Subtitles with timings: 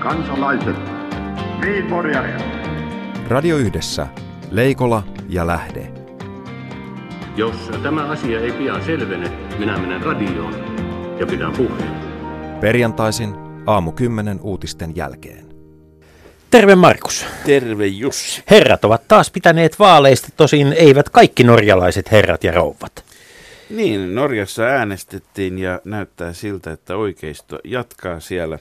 [0.00, 0.76] kansalaiset,
[1.60, 2.38] Viinporjaria.
[3.28, 4.06] Radio Yhdessä,
[4.50, 5.92] Leikola ja Lähde.
[7.36, 10.54] Jos tämä asia ei pian selvene, minä menen radioon
[11.20, 11.90] ja pidän puheen.
[12.60, 13.34] Perjantaisin
[13.66, 15.46] aamu 10 uutisten jälkeen.
[16.50, 17.26] Terve Markus.
[17.46, 18.42] Terve Jussi.
[18.50, 23.09] Herrat ovat taas pitäneet vaaleista, tosin eivät kaikki norjalaiset herrat ja rouvat.
[23.70, 28.58] Niin, Norjassa äänestettiin ja näyttää siltä, että oikeisto jatkaa siellä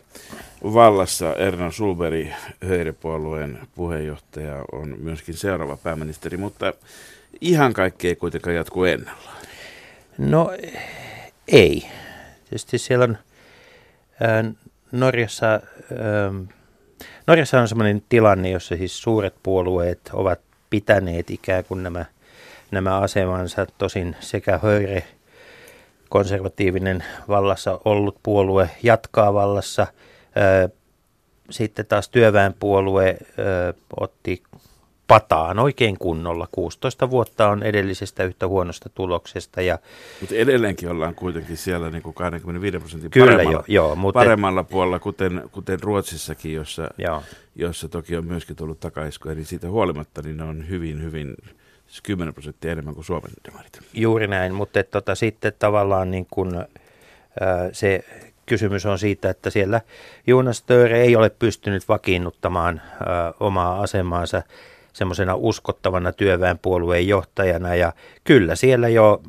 [0.64, 1.34] vallassa.
[1.34, 2.34] Erna Sulberi,
[2.68, 6.74] höyrepuolueen puheenjohtaja, on myöskin seuraava pääministeri, mutta
[7.42, 9.38] ihan kaikki ei kuitenkaan jatku ennallaan.
[10.18, 10.52] No
[11.48, 11.86] ei.
[12.50, 13.18] Tietysti siellä on
[14.20, 14.44] ää,
[14.92, 15.62] Norjassa, ää,
[17.28, 20.40] Norjassa on sellainen tilanne, jossa siis suuret puolueet ovat
[20.70, 22.06] pitäneet ikään kuin nämä,
[22.72, 23.66] nämä asemansa.
[23.78, 25.04] Tosin sekä Höyre,
[26.10, 29.88] konservatiivinen vallassa ollut puolue, jatkaa vallassa.
[31.50, 33.18] Sitten taas työväenpuolue
[34.00, 34.44] otti
[35.10, 36.48] pataan oikein kunnolla.
[36.52, 39.62] 16 vuotta on edellisestä yhtä huonosta tuloksesta.
[39.62, 39.80] Ja
[40.22, 44.64] Mutta edelleenkin ollaan kuitenkin siellä niin kuin 25 prosentin Kyllä paremmalla, jo, joo, mutta- paremmalla
[44.64, 47.24] puolella, kuten, kuten Ruotsissakin, jossa, joo,
[47.56, 51.36] jossa toki on myöskin tullut takaiskuja, niin siitä huolimatta niin ne on hyvin, hyvin
[52.04, 53.80] 10 prosenttia enemmän kuin Suomen demarit.
[53.94, 58.04] juuri näin, mutta et, tota, sitten tavallaan niin kun, ää, se
[58.46, 59.82] kysymys on siitä, että siellä
[60.28, 64.42] Jonas Töre ei ole pystynyt vakiinnuttamaan ää, omaa asemaansa
[64.94, 69.22] semmoisena uskottavana työväenpuolueen johtajana ja kyllä siellä jo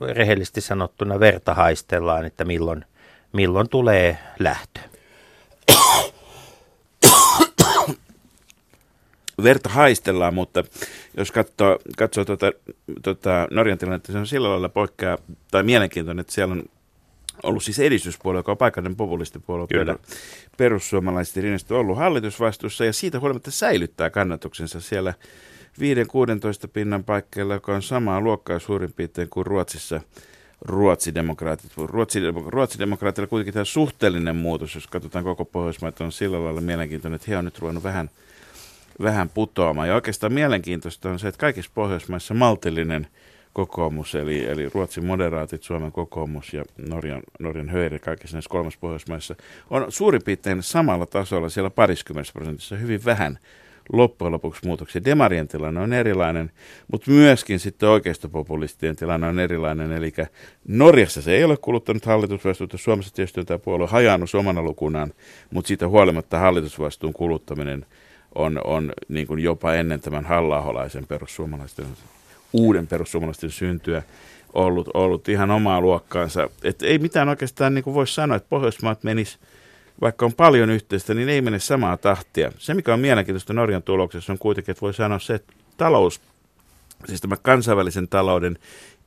[0.00, 2.84] rehellisesti sanottuna verta haistellaan, että milloin,
[3.32, 4.80] milloin tulee lähtö.
[9.42, 10.64] Verta haistellaan, mutta
[11.16, 12.52] jos katsoo, katsoo tuota,
[13.02, 15.18] tuota Norjan tilannetta, se on sillä lailla poikkeaa,
[15.50, 16.62] tai mielenkiintoinen, että siellä on
[17.42, 19.84] ollut siis edistyspuolue, joka on paikallinen populistipuolue, Kyllä.
[19.84, 19.98] per,
[20.56, 25.14] perussuomalaiset rinnasta ollut hallitusvastuussa, ja siitä huolimatta säilyttää kannatuksensa siellä
[25.80, 30.00] 5-16 pinnan paikkeilla, joka on samaa luokkaa suurin piirtein kuin Ruotsissa
[30.60, 31.72] ruotsidemokraatit.
[31.76, 37.30] Ruotsi, ruotsidemokraatilla kuitenkin tämä suhteellinen muutos, jos katsotaan koko Pohjoismaita, on sillä lailla mielenkiintoinen, että
[37.30, 38.10] he on nyt ruvennut vähän
[39.02, 39.88] vähän putoamaan.
[39.88, 43.06] Ja oikeastaan mielenkiintoista on se, että kaikissa Pohjoismaissa maltillinen
[43.52, 49.34] kokoomus, eli, eli Ruotsin moderaatit, Suomen kokoomus ja Norjan, Norjan höyre, kaikissa näissä kolmessa Pohjoismaissa,
[49.70, 53.38] on suurin piirtein samalla tasolla siellä pariskymmenessä prosentissa hyvin vähän
[53.92, 55.04] loppujen lopuksi muutoksia.
[55.04, 56.50] Demarien tilanne on erilainen,
[56.92, 59.92] mutta myöskin sitten oikeistopopulistien tilanne on erilainen.
[59.92, 60.12] Eli
[60.68, 65.12] Norjassa se ei ole kuluttanut hallitusvastuuta, Suomessa tietysti on tämä puolue hajannut omana lukunaan,
[65.50, 67.86] mutta siitä huolimatta hallitusvastuun kuluttaminen
[68.34, 71.86] on, on niin kuin jopa ennen tämän halla perussuomalaisten,
[72.52, 74.02] uuden perussuomalaisten syntyä
[74.54, 76.50] ollut, ollut ihan omaa luokkaansa.
[76.62, 79.38] Et ei mitään oikeastaan niin kuin voisi sanoa, että Pohjoismaat menis,
[80.00, 82.52] vaikka on paljon yhteistä, niin ei mene samaa tahtia.
[82.58, 86.20] Se, mikä on mielenkiintoista Norjan tuloksessa, on kuitenkin, että voi sanoa se, että talous,
[87.06, 88.58] siis tämä kansainvälisen talouden,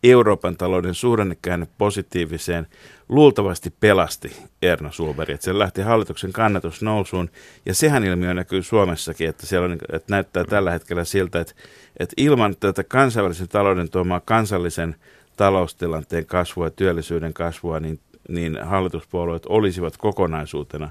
[0.04, 2.68] Euroopan talouden suhdannekäänne positiiviseen
[3.10, 5.34] luultavasti pelasti Erna Sulberi.
[5.34, 7.30] Että se lähti hallituksen kannatus nousuun
[7.66, 11.54] ja sehän ilmiö näkyy Suomessakin, että siellä on, että näyttää tällä hetkellä siltä, että,
[12.00, 14.96] että ilman tätä kansainvälisen talouden tuomaa kansallisen
[15.38, 18.00] taloustilanteen kasvua ja työllisyyden kasvua, niin,
[18.30, 20.90] niin hallituspuolueet olisivat kokonaisuutena,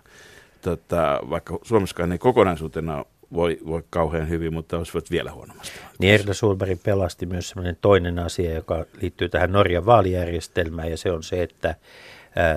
[0.60, 3.04] tota, vaikka Suomessakaan ei kokonaisuutena
[3.34, 5.81] voi, voi kauhean hyvin, mutta olisivat vielä huonommasta.
[5.98, 11.10] Niin Erna Sulberg pelasti myös sellainen toinen asia, joka liittyy tähän Norjan vaalijärjestelmään, ja se
[11.10, 11.75] on se, että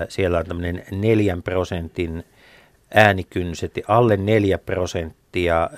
[0.08, 2.24] siellä on tämmöinen neljän prosentin
[2.94, 5.70] äänikynset, ja alle neljä prosenttia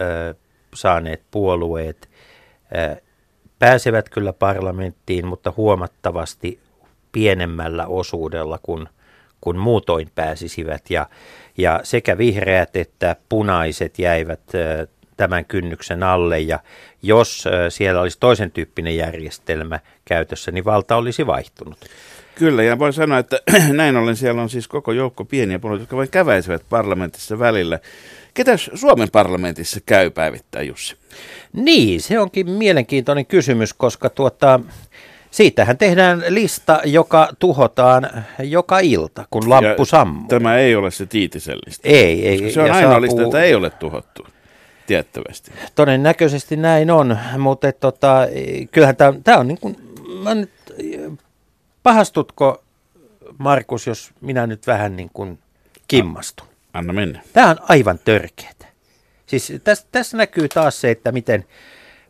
[0.75, 2.09] saaneet puolueet
[2.75, 2.97] ää,
[3.59, 6.61] pääsevät kyllä parlamenttiin, mutta huomattavasti
[7.13, 8.89] pienemmällä osuudella kuin,
[9.41, 10.91] kuin muutoin pääsisivät.
[10.91, 11.07] Ja,
[11.59, 14.41] ja sekä vihreät että punaiset jäivät
[15.17, 16.59] tämän kynnyksen alle ja
[17.03, 21.79] jos siellä olisi toisen tyyppinen järjestelmä käytössä, niin valta olisi vaihtunut.
[22.35, 23.41] Kyllä, ja voin sanoa, että
[23.73, 27.79] näin ollen siellä on siis koko joukko pieniä puolueita, jotka vain käväisevät parlamentissa välillä.
[28.35, 30.97] Ketäs Suomen parlamentissa käy päivittäin, Jussi?
[31.53, 34.61] Niin, se onkin mielenkiintoinen kysymys, koska tuota,
[35.31, 40.29] siitähän tehdään lista, joka tuhotaan joka ilta, kun lamppu Ja sammuu.
[40.29, 41.89] Tämä ei ole se Tiitisen lista.
[41.89, 42.53] Ei, ei.
[42.53, 44.27] Se on ainoa saapuu- lista, jota ei ole tuhottu,
[44.87, 45.51] tiettävästi.
[45.75, 48.27] Todennäköisesti näin on, mutta et, tota,
[48.71, 49.77] kyllähän tämä on niin kuin,
[50.23, 50.51] mä nyt,
[51.83, 52.65] pahastutko
[53.39, 55.39] Markus, jos minä nyt vähän niin kuin
[55.89, 56.47] kimmastun?
[56.73, 57.21] Anna mennä.
[57.33, 58.67] Tämä on aivan törkeätä.
[59.27, 61.45] Siis tässä, tässä näkyy taas se, että miten,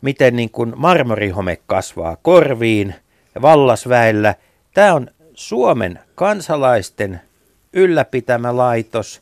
[0.01, 2.95] miten niin kuin marmorihome kasvaa korviin
[3.41, 4.35] vallasväellä.
[4.73, 7.21] Tämä on Suomen kansalaisten
[7.73, 9.21] ylläpitämä laitos.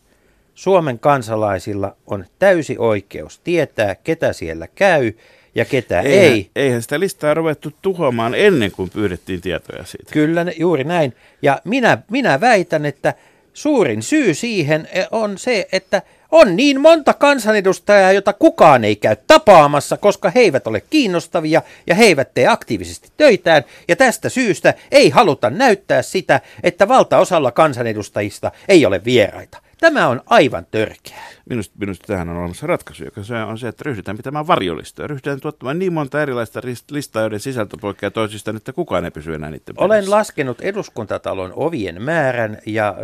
[0.55, 5.13] Suomen kansalaisilla on täysi oikeus tietää, ketä siellä käy
[5.55, 6.49] ja ketä Eihän, ei.
[6.55, 10.11] eihän sitä listaa ruvettu tuhoamaan ennen kuin pyydettiin tietoja siitä.
[10.13, 11.15] Kyllä, juuri näin.
[11.41, 13.13] Ja minä, minä väitän, että
[13.53, 16.01] suurin syy siihen on se, että
[16.31, 21.95] on niin monta kansanedustajaa, jota kukaan ei käy tapaamassa, koska he eivät ole kiinnostavia ja
[21.95, 23.63] he eivät tee aktiivisesti töitään.
[23.87, 29.66] Ja tästä syystä ei haluta näyttää sitä, että valtaosalla kansanedustajista ei ole vieraita.
[29.79, 31.27] Tämä on aivan törkeää.
[31.49, 35.07] Minusta, minusta tähän on olemassa ratkaisu, joka se on se, että ryhdytään pitämään varjolistoja.
[35.07, 39.49] Ryhdytään tuottamaan niin monta erilaista listaa, joiden sisältö poikkeaa toisistaan, että kukaan ei pysy enää
[39.49, 40.11] niiden Olen perässä.
[40.11, 42.95] laskenut eduskuntatalon ovien määrän ja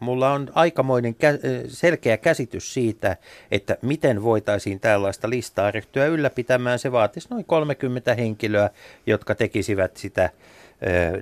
[0.00, 3.16] mulla on aikamoinen kä- selkeä käsitys siitä,
[3.50, 6.78] että miten voitaisiin tällaista listaa ryhtyä ylläpitämään.
[6.78, 8.70] Se vaatisi noin 30 henkilöä,
[9.06, 10.30] jotka tekisivät sitä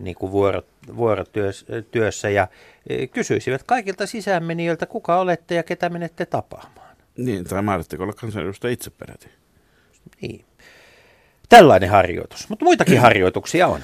[0.00, 0.62] niin kuin vuoro,
[0.96, 2.48] vuorotyössä ja
[3.12, 6.96] kysyisivät kaikilta sisäänmenijöiltä, kuka olette ja ketä menette tapaamaan.
[7.16, 9.28] Niin, tai mahdollisesti olla kansanedustaja itse peräti.
[10.20, 10.44] Niin.
[11.48, 13.80] Tällainen harjoitus, mutta muitakin harjoituksia on.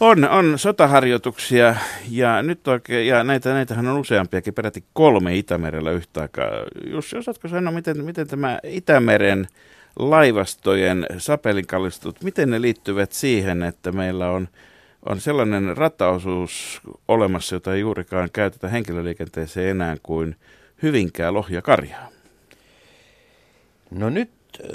[0.00, 1.76] On, on sotaharjoituksia
[2.10, 6.50] ja nyt oikein, ja näitä, näitähän on useampiakin, peräti kolme Itämerellä yhtä aikaa.
[6.86, 9.46] Jussi, osaatko sanoa, miten, miten tämä Itämeren
[9.98, 14.48] laivastojen sapelinkallistut, miten ne liittyvät siihen, että meillä on,
[15.06, 20.36] on sellainen rataosuus olemassa, jota ei juurikaan käytetä henkilöliikenteeseen enää kuin
[20.82, 22.08] Hyvinkää, Lohja, Karjaa?
[23.90, 24.30] No nyt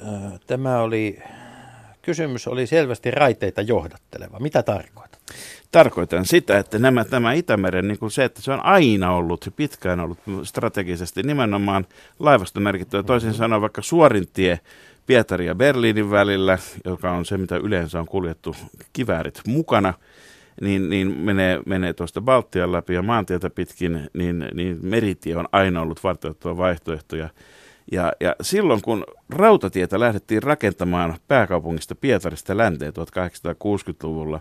[0.08, 1.20] äh, tämä oli,
[2.06, 4.40] kysymys oli selvästi raiteita johdatteleva.
[4.40, 5.20] Mitä tarkoitat?
[5.72, 10.00] Tarkoitan sitä, että nämä, tämä Itämeren, niin kuin se, että se on aina ollut, pitkään
[10.00, 11.86] ollut strategisesti nimenomaan
[12.20, 13.04] laivasto merkittävä.
[13.04, 14.60] Toisin sanoen vaikka suorin tie
[15.06, 18.56] Pietarin ja Berliinin välillä, joka on se, mitä yleensä on kuljettu
[18.94, 19.94] kiväärit mukana,
[20.62, 25.82] niin, niin menee, menee tuosta Baltian läpi ja maantietä pitkin, niin, niin meritie on aina
[25.82, 27.16] ollut varteuttava vaihtoehto.
[27.16, 27.30] Ja,
[27.92, 34.40] ja, ja silloin kun rautatietä lähdettiin rakentamaan pääkaupungista Pietarista länteen 1860-luvulla,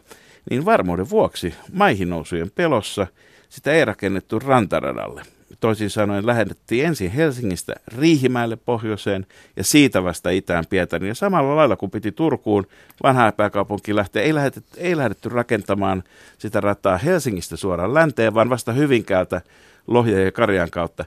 [0.50, 3.06] niin varmuuden vuoksi maihin nousujen pelossa
[3.49, 5.23] sitä ei rakennettu rantaradalle.
[5.61, 9.26] Toisin sanoen lähetettiin ensin Helsingistä Riihimäelle pohjoiseen
[9.56, 11.08] ja siitä vasta itään Pietarin.
[11.08, 12.67] Ja samalla lailla kun piti Turkuun
[13.02, 16.05] vanhaa pääkaupunki lähteä, ei lähdetty, ei lähdetty rakentamaan
[16.38, 19.40] sitä rataa Helsingistä suoraan länteen, vaan vasta Hyvinkäältä
[19.87, 21.05] Lohja ja Karjan kautta.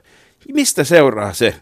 [0.54, 1.54] Mistä seuraa se,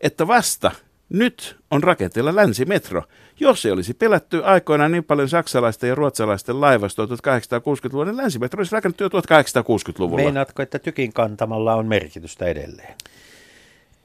[0.00, 0.70] että vasta
[1.08, 3.02] nyt on rakenteella länsimetro.
[3.40, 8.72] Jos ei olisi pelätty aikoinaan niin paljon saksalaisten ja ruotsalaisten laivastoa 1860-luvun, niin länsimetro olisi
[8.72, 10.22] rakennettu jo 1860-luvulla.
[10.22, 12.94] Meinaatko, että tykin kantamalla on merkitystä edelleen?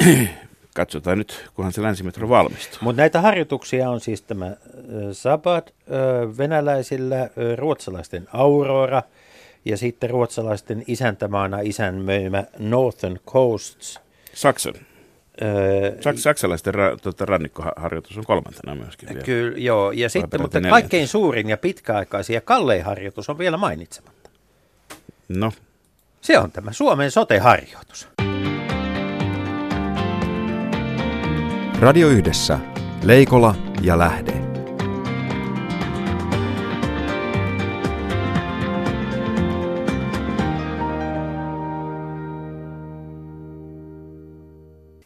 [0.76, 2.80] Katsotaan nyt, kunhan se länsimetro valmistuu.
[2.82, 4.56] Mutta näitä harjoituksia on siis tämä äh,
[6.38, 9.04] venäläisillä, ruotsalaisten Aurora
[9.66, 14.00] ja sitten ruotsalaisten isäntämaana isännöimä Northern Coasts.
[14.34, 14.74] Saksan.
[15.42, 19.24] Äh, Saks- saksalaisten ra- tota, rannikkoharjoitus on kolmantena myöskin vielä.
[19.24, 19.92] Kyllä, joo.
[19.92, 20.82] Ja sitten, mutta neljäntenä.
[20.82, 24.30] kaikkein suurin ja pitkäaikaisin ja kallein harjoitus on vielä mainitsematta.
[25.30, 25.52] No,
[26.22, 28.08] Se on tämä Suomen sote-harjoitus.
[31.80, 32.60] Radio Yhdessä.
[33.04, 34.43] Leikola ja Lähde.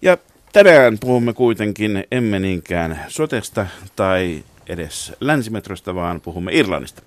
[0.02, 0.18] Ja
[0.54, 7.02] tänään puhumme kuitenkin emme niinkään sotesta tai edes länsimetrosta, vaan puhumme Irlannista.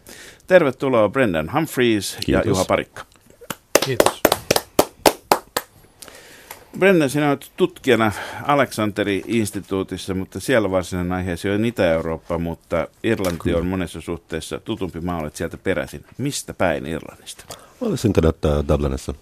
[0.47, 2.47] Tervetuloa Brendan Humphreys ja Kiitos.
[2.47, 3.03] Juha Parikka.
[3.85, 4.23] Kiitos.
[6.79, 8.13] Brendan, sinä olet tutkijana
[8.43, 15.37] Aleksanteri-instituutissa, mutta siellä varsinainen aiheesi on Itä-Eurooppa, mutta Irlanti on monessa suhteessa tutumpi maa, olet
[15.37, 16.05] sieltä peräisin.
[16.19, 17.45] Mistä päin Irlannista?
[17.81, 18.37] Mä olen syntynyt
[18.69, 19.15] Dublinissa.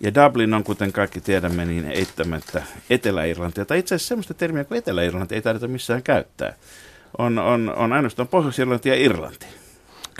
[0.00, 4.78] Ja Dublin on, kuten kaikki tiedämme, niin eittämättä Etelä-Irlantia, tai itse asiassa sellaista termiä kuin
[4.78, 6.54] Etelä-Irlanti ei taideta missään käyttää.
[7.18, 9.46] On, on, on ainoastaan Pohjois-Irlanti ja Irlanti.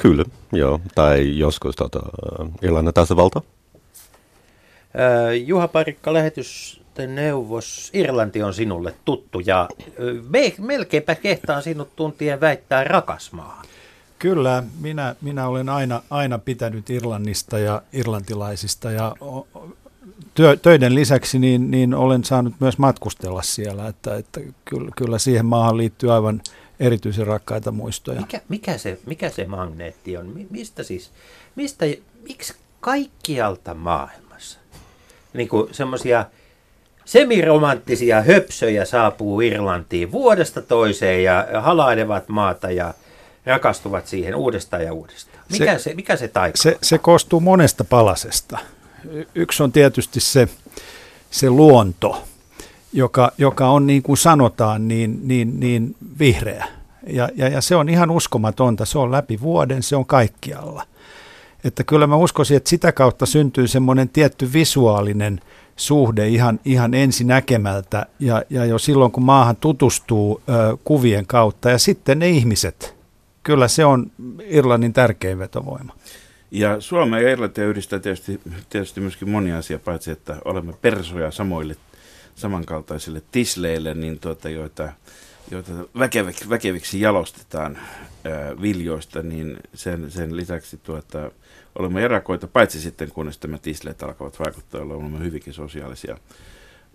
[0.01, 0.81] Kyllä, joo.
[0.95, 2.01] Tai joskus tota,
[2.63, 3.41] Irlannin tasavalta.
[4.99, 7.91] Äh, Juha Parikka, lähetysten neuvos.
[7.95, 9.87] Irlanti on sinulle tuttu ja äh,
[10.31, 13.63] me, melkeinpä kehtaan sinut tuntien väittää rakas maa.
[14.21, 19.17] Kyllä, minä, minä olen aina, aina pitänyt Irlannista ja irlantilaisista ja
[20.35, 25.47] työ, töiden lisäksi niin, niin olen saanut myös matkustella siellä, että, että kyllä, kyllä siihen
[25.47, 26.41] maahan liittyy aivan
[26.81, 28.21] erityisen rakkaita muistoja.
[28.21, 30.27] Mikä, mikä, se, mikä se magneetti on?
[30.27, 31.11] Mi- Mistä siis,
[31.57, 31.85] mistä,
[32.29, 34.59] miksi kaikkialta maailmassa
[35.35, 36.25] niin semmoisia
[37.05, 42.95] semiromanttisia höpsöjä saapuu Irlantiin vuodesta toiseen ja halailevat maata ja
[43.47, 45.45] rakastuvat siihen uudestaan ja uudestaan.
[45.53, 48.59] Mikä se, se, mikä se taika Se, se koostuu monesta palasesta.
[49.35, 50.49] Yksi on tietysti se,
[51.31, 52.23] se luonto,
[52.93, 56.67] joka, joka on niin kuin sanotaan, niin, niin, niin vihreä.
[57.07, 60.87] Ja, ja, ja se on ihan uskomatonta, se on läpi vuoden, se on kaikkialla.
[61.65, 65.41] Että kyllä mä uskoisin, että sitä kautta syntyy semmoinen tietty visuaalinen
[65.77, 71.79] suhde ihan, ihan ensinäkemältä ja, ja jo silloin kun maahan tutustuu ö, kuvien kautta ja
[71.79, 73.00] sitten ne ihmiset,
[73.43, 74.11] kyllä se on
[74.45, 75.95] Irlannin tärkein vetovoima.
[76.51, 81.77] Ja Suomea ja Irlantia yhdistää tietysti, tietysti myöskin monia asioita, paitsi että olemme persoja samoille
[82.35, 84.93] samankaltaisille tisleille, niin tuota, joita,
[85.51, 87.79] joita väkeviksi, väkeviksi jalostetaan
[88.25, 91.31] ää, viljoista, niin sen, sen lisäksi tuota,
[91.79, 96.17] olemme erakoita, paitsi sitten kunnes tämä tisleet alkavat vaikuttaa, olemme hyvinkin sosiaalisia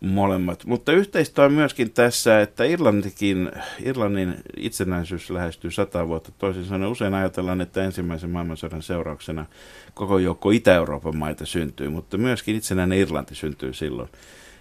[0.02, 0.66] molemmat.
[0.66, 3.52] Mutta yhteistä on myöskin tässä, että Irlantikin,
[3.84, 6.32] Irlannin itsenäisyys lähestyy sata vuotta.
[6.38, 9.46] Toisin sanoen usein ajatellaan, että ensimmäisen maailmansodan seurauksena
[9.94, 14.10] koko joukko Itä-Euroopan maita syntyy, mutta myöskin itsenäinen Irlanti syntyy silloin.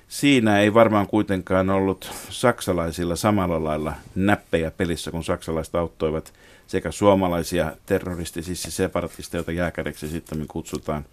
[0.08, 6.32] Siinä ei varmaan kuitenkaan ollut saksalaisilla samalla lailla näppejä pelissä, kun saksalaiset auttoivat
[6.66, 11.04] sekä suomalaisia terroristisissa separatisteja, joita jääkäreksi sitten kutsutaan,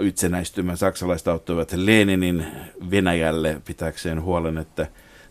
[0.00, 0.78] itsenäistymään.
[0.78, 2.46] Saksalaiset auttoivat Leninin
[2.90, 4.86] Venäjälle pitääkseen huolen, että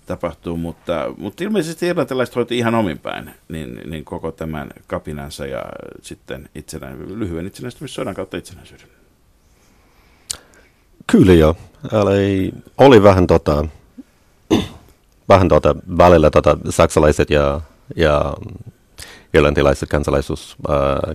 [0.05, 5.65] tapahtuu, mutta, mutta ilmeisesti irlantilaiset hoiti ihan omin päin niin, niin koko tämän kapinansa ja
[6.01, 8.87] sitten itsenä, lyhyen itsenäistymissodan kautta itsenäisyyden.
[11.11, 11.57] Kyllä jo.
[12.01, 13.65] Eli oli vähän, tota,
[15.29, 17.61] vähän tota, välillä tota, saksalaiset ja,
[17.95, 18.33] ja
[19.33, 19.89] irlantilaiset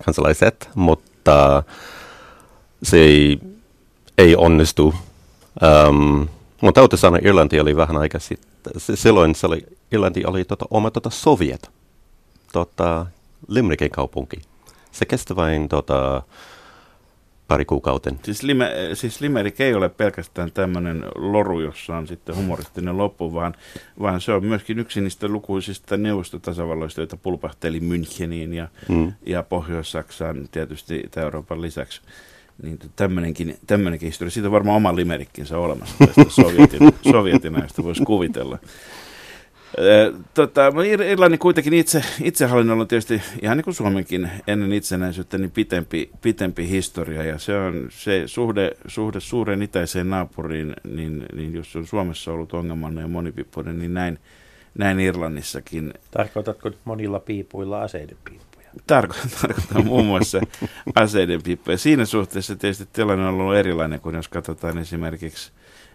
[0.05, 1.63] kansalaiset, mutta
[2.83, 3.39] se ei,
[4.19, 4.95] ei onnistu.
[5.89, 6.29] Um,
[6.61, 8.73] mutta täytyy sanoa, Irlanti oli vähän aika sitten.
[8.79, 11.71] Silloin se oli, Irlanti oli tota, oma tota, Soviet,
[12.53, 13.07] tota,
[13.49, 14.37] Limrickin kaupunki.
[14.93, 16.23] Se kesti vain tota,
[17.53, 18.19] pari kuukauten.
[18.23, 23.55] Siis, lime, siis Limerick ei ole pelkästään tämmöinen loru, jossa on sitten humoristinen loppu, vaan,
[24.01, 29.13] vaan se on myöskin yksi niistä lukuisista neuvostotasavalloista, joita pulpahteli Müncheniin ja, mm.
[29.27, 32.01] ja Pohjois-Saksaan tietysti Itä-Euroopan lisäksi.
[32.63, 34.31] Niin tämmöinenkin, tämmöinenkin historia.
[34.31, 36.81] Siitä on varmaan oma limerikkinsä olemassa tästä Sovjetin,
[37.13, 37.53] Sovjetin
[37.83, 38.59] voisi kuvitella.
[40.35, 40.73] Tota,
[41.11, 46.69] Irlannin kuitenkin itse, itsehallinnolla on tietysti, ihan niin kuin Suomenkin ennen itsenäisyyttä, niin pitempi, pitempi
[46.69, 47.23] historia.
[47.23, 52.55] Ja se on se suhde, suhde suuren itäiseen naapuriin, niin, niin jos on Suomessa ollut
[52.55, 54.19] ongelmallinen ja monipippuinen, niin näin,
[54.79, 55.95] näin Irlannissakin.
[56.11, 58.52] Tarkoitatko monilla piipuilla aseiden piippuja?
[58.87, 60.41] Tarkoitan muun muassa
[60.95, 61.79] aseiden piippuja.
[61.79, 65.53] Siinä suhteessa tietysti tilanne on ollut erilainen, kun jos katsotaan esimerkiksi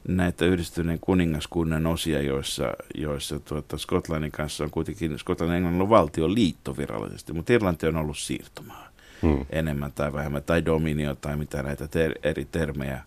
[0.08, 6.78] näitä yhdistyneen kuningaskunnan osia, joissa, joissa tuota, Skotlannin kanssa on kuitenkin, Skotlannin Englannin on valtioliitto
[6.78, 8.88] virallisesti, mutta Irlanti on ollut siirtomaa
[9.22, 9.46] hmm.
[9.50, 13.04] enemmän tai vähemmän, tai dominio tai mitä näitä ter, eri termejä,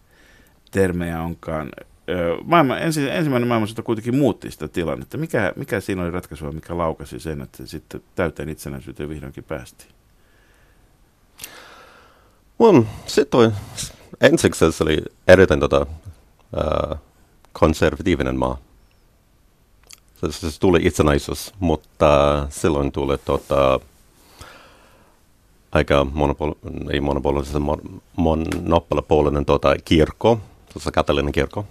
[0.71, 1.69] termejä onkaan.
[2.45, 5.19] Maailma, ensi, ensimmäinen maailmansota kuitenkin muutti sitä tilannetta.
[5.19, 9.91] Mikä, mikä siinä oli ratkaisua, mikä laukasi sen, että sitten täyteen itsenäisyyteen vihdoinkin päästiin?
[12.61, 13.53] Well, sitten
[14.21, 14.99] ensiksi se oli
[15.29, 16.99] erittäin tota, uh,
[17.53, 18.59] konservatiivinen maa.
[20.21, 23.81] Se, se tuli itsenäisyys, mutta silloin tuli tota,
[25.73, 26.53] aika monopol,
[26.93, 27.83] ei monopolistinen, mon,
[28.17, 30.41] monopolipolinen tota, kirkko,
[30.79, 31.67] se katolinen kirkko.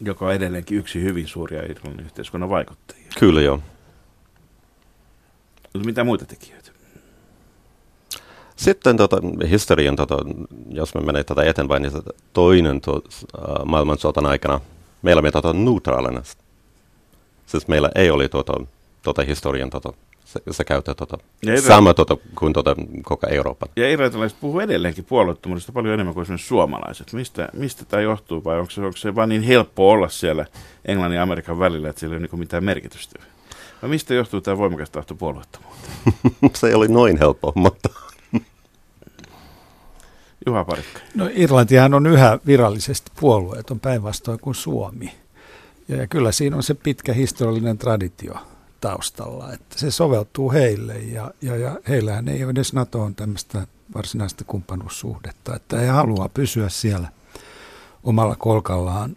[0.00, 3.06] Joka on edelleenkin yksi hyvin suuria Irlannin yhteiskunnan vaikuttajia.
[3.18, 3.60] Kyllä joo.
[5.84, 6.70] Mitä muita tekijöitä?
[8.56, 9.16] Sitten tota,
[9.50, 10.16] historian, tota,
[10.70, 11.92] jos me menee tätä eteenpäin, niin
[12.32, 13.02] toinen to,
[13.64, 14.60] maailmansodan aikana
[15.02, 16.22] meillä me tota, neutraalina.
[17.46, 18.52] Siis meillä ei ole tota,
[19.02, 19.92] tota historian tota,
[20.28, 21.18] se, se käyttää tota,
[21.66, 23.66] sama tota, kuin tota, koko Eurooppa.
[23.76, 27.12] Ja irlantilaiset puhuu edelleenkin puolueettomuudesta paljon enemmän kuin esimerkiksi suomalaiset.
[27.12, 30.46] Mistä, mistä tämä johtuu vai onko se, onko se vaan niin helppo olla siellä
[30.84, 33.18] Englannin ja Amerikan välillä, että sillä ei ole niin mitään merkitystä?
[33.82, 35.92] Vai mistä johtuu tämä voimakas tahto puolueettomuuteen?
[36.54, 37.88] se ei oli noin helppo, mutta...
[40.46, 41.00] Juha Parikka.
[41.14, 45.14] No Irlantihan on yhä virallisesti puolueeton päinvastoin kuin Suomi.
[45.88, 48.34] Ja, ja kyllä siinä on se pitkä historiallinen traditio
[48.80, 54.44] taustalla, että se soveltuu heille ja, ja, ja heillähän ei ole edes NATOon tämmöistä varsinaista
[54.44, 57.08] kumppanuussuhdetta, että he haluaa pysyä siellä
[58.04, 59.16] omalla kolkallaan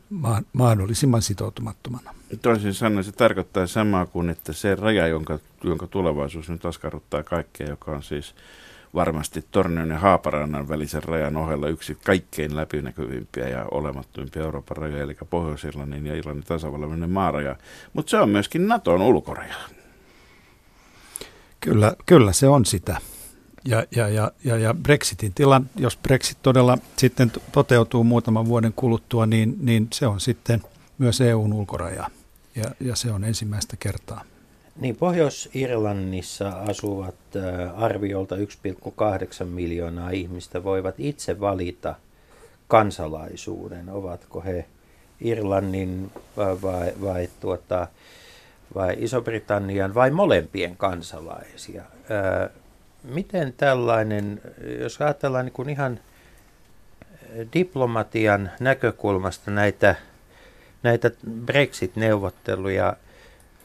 [0.53, 2.13] mahdollisimman sitoutumattomana.
[2.41, 7.67] Toisin sanoen se tarkoittaa samaa kuin, että se raja, jonka, jonka tulevaisuus nyt askarruttaa kaikkea,
[7.67, 8.35] joka on siis
[8.95, 15.17] varmasti Tornion ja Haaparannan välisen rajan ohella yksi kaikkein läpinäkyvimpiä ja olemattomimpia Euroopan rajoja, eli
[15.29, 17.55] Pohjois-Irlannin ja Irlannin tasavallan maaraja.
[17.93, 19.55] Mutta se on myöskin Naton ulkoraja.
[21.59, 22.97] Kyllä, kyllä se on sitä.
[23.65, 29.25] Ja, ja, ja, ja, ja Brexitin tilan, jos Brexit todella sitten toteutuu muutaman vuoden kuluttua,
[29.25, 30.61] niin, niin se on sitten
[30.97, 32.09] myös EUn ulkoraja.
[32.55, 34.23] ja, ja se on ensimmäistä kertaa.
[34.79, 41.95] Niin, Pohjois-Irlannissa asuvat äh, arviolta 1,8 miljoonaa ihmistä voivat itse valita
[42.67, 43.89] kansalaisuuden.
[43.89, 44.65] Ovatko he
[45.21, 47.87] Irlannin vai, vai, tuota,
[48.75, 51.81] vai Iso-Britannian vai molempien kansalaisia?
[51.81, 52.49] Äh,
[53.03, 54.41] miten tällainen,
[54.79, 55.99] jos ajatellaan niin kuin ihan
[57.53, 59.95] diplomatian näkökulmasta näitä,
[60.83, 61.11] näitä
[61.45, 62.95] Brexit-neuvotteluja,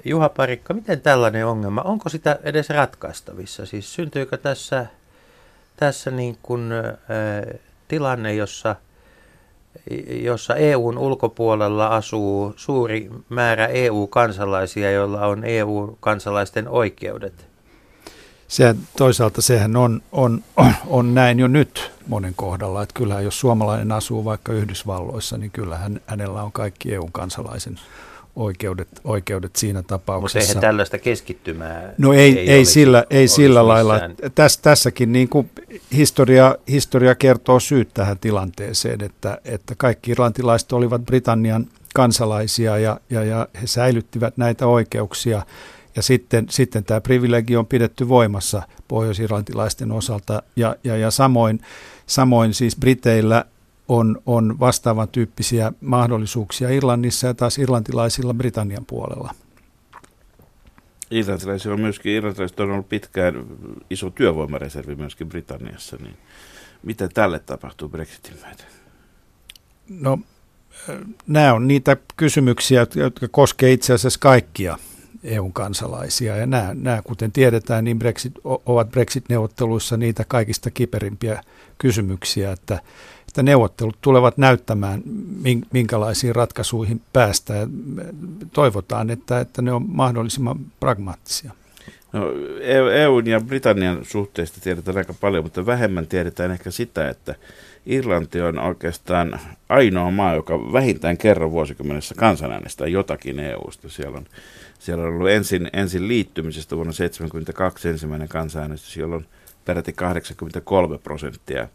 [0.05, 3.67] Juha Parikka, miten tällainen ongelma, onko sitä edes ratkaistavissa?
[3.67, 4.87] Siis syntyykö tässä,
[5.77, 6.97] tässä niin kuin, ä,
[7.89, 8.77] tilanne, jossa,
[10.09, 17.47] jossa EUn ulkopuolella asuu suuri määrä EU-kansalaisia, joilla on EU-kansalaisten oikeudet?
[18.49, 20.45] Se, toisaalta sehän on, on,
[20.87, 26.01] on näin jo nyt monen kohdalla, että kyllähän jos suomalainen asuu vaikka Yhdysvalloissa, niin kyllähän
[26.07, 27.81] hänellä on kaikki EU-kansalaisen
[28.37, 30.39] oikeudet, oikeudet siinä tapauksessa.
[30.39, 34.01] Mutta eihän tällaista keskittymää No ei, ei, ei sillä, ei sillä lailla.
[34.35, 35.51] Täs, tässäkin niin kuin
[35.93, 43.25] historia, historia kertoo syyt tähän tilanteeseen, että, että kaikki irlantilaiset olivat Britannian kansalaisia ja, ja,
[43.25, 45.43] ja he säilyttivät näitä oikeuksia.
[45.97, 51.61] Ja sitten, sitten tämä privilegio on pidetty voimassa pohjois-irlantilaisten osalta ja, ja, ja samoin,
[52.07, 53.45] samoin siis Briteillä
[53.89, 59.35] on, on vastaavan tyyppisiä mahdollisuuksia Irlannissa ja taas irlantilaisilla Britannian puolella.
[61.11, 63.45] Irlantilaisilla on myöskin, irlantilaiset on ollut pitkään
[63.91, 66.17] iso työvoimareservi myöskin Britanniassa, niin
[66.83, 68.65] mitä tälle tapahtuu Brexitin myötä?
[69.89, 70.19] No,
[71.27, 74.79] nämä on niitä kysymyksiä, jotka koskevat itse asiassa kaikkia
[75.25, 76.37] EUn kansalaisia.
[76.37, 81.43] Ja nämä, nämä kuten tiedetään, niin Brexit, ovat Brexit-neuvotteluissa niitä kaikista kiperimpiä
[81.79, 82.81] kysymyksiä, että
[83.37, 85.03] että neuvottelut tulevat näyttämään,
[85.73, 87.71] minkälaisiin ratkaisuihin päästään.
[88.53, 91.51] Toivotaan, että, että ne on mahdollisimman pragmaattisia.
[92.13, 92.33] No,
[92.93, 97.35] EUn e ja Britannian suhteista tiedetään aika paljon, mutta vähemmän tiedetään ehkä sitä, että
[97.87, 103.89] Irlanti on oikeastaan ainoa maa, joka vähintään kerran vuosikymmenessä kansanäänestää jotakin EUsta.
[103.89, 104.27] Siellä on,
[104.79, 109.27] siellä on ollut ensin, ensin liittymisestä vuonna 1972 ensimmäinen kansanäänestys, jolloin
[109.65, 111.69] peräti 83 prosenttia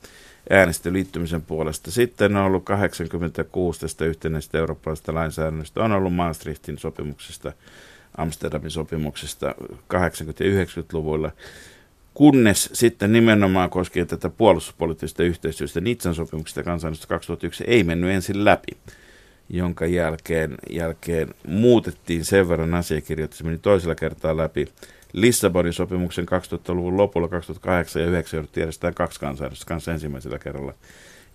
[0.50, 1.92] äänesti liittymisen puolesta.
[1.92, 7.54] Sitten on ollut 86 tästä yhtenäisestä eurooppalaisesta lainsäädännöstä, on ollut Maastrichtin sopimuksesta,
[8.18, 9.66] Amsterdamin sopimuksesta 80-
[10.40, 11.32] ja 90-luvuilla,
[12.14, 18.78] kunnes sitten nimenomaan koskien tätä puolustuspoliittista yhteistyöstä Nitsan sopimuksesta kansainvälistä 2001 ei mennyt ensin läpi,
[19.50, 24.68] jonka jälkeen, jälkeen muutettiin sen verran asiakirjoja, että se meni toisella kertaa läpi
[25.14, 30.74] Lissabonin sopimuksen 2000-luvun lopulla 2008 ja 2009 jouduttiin järjestämään kaksi kansanäänestystä kanssa ensimmäisellä kerralla.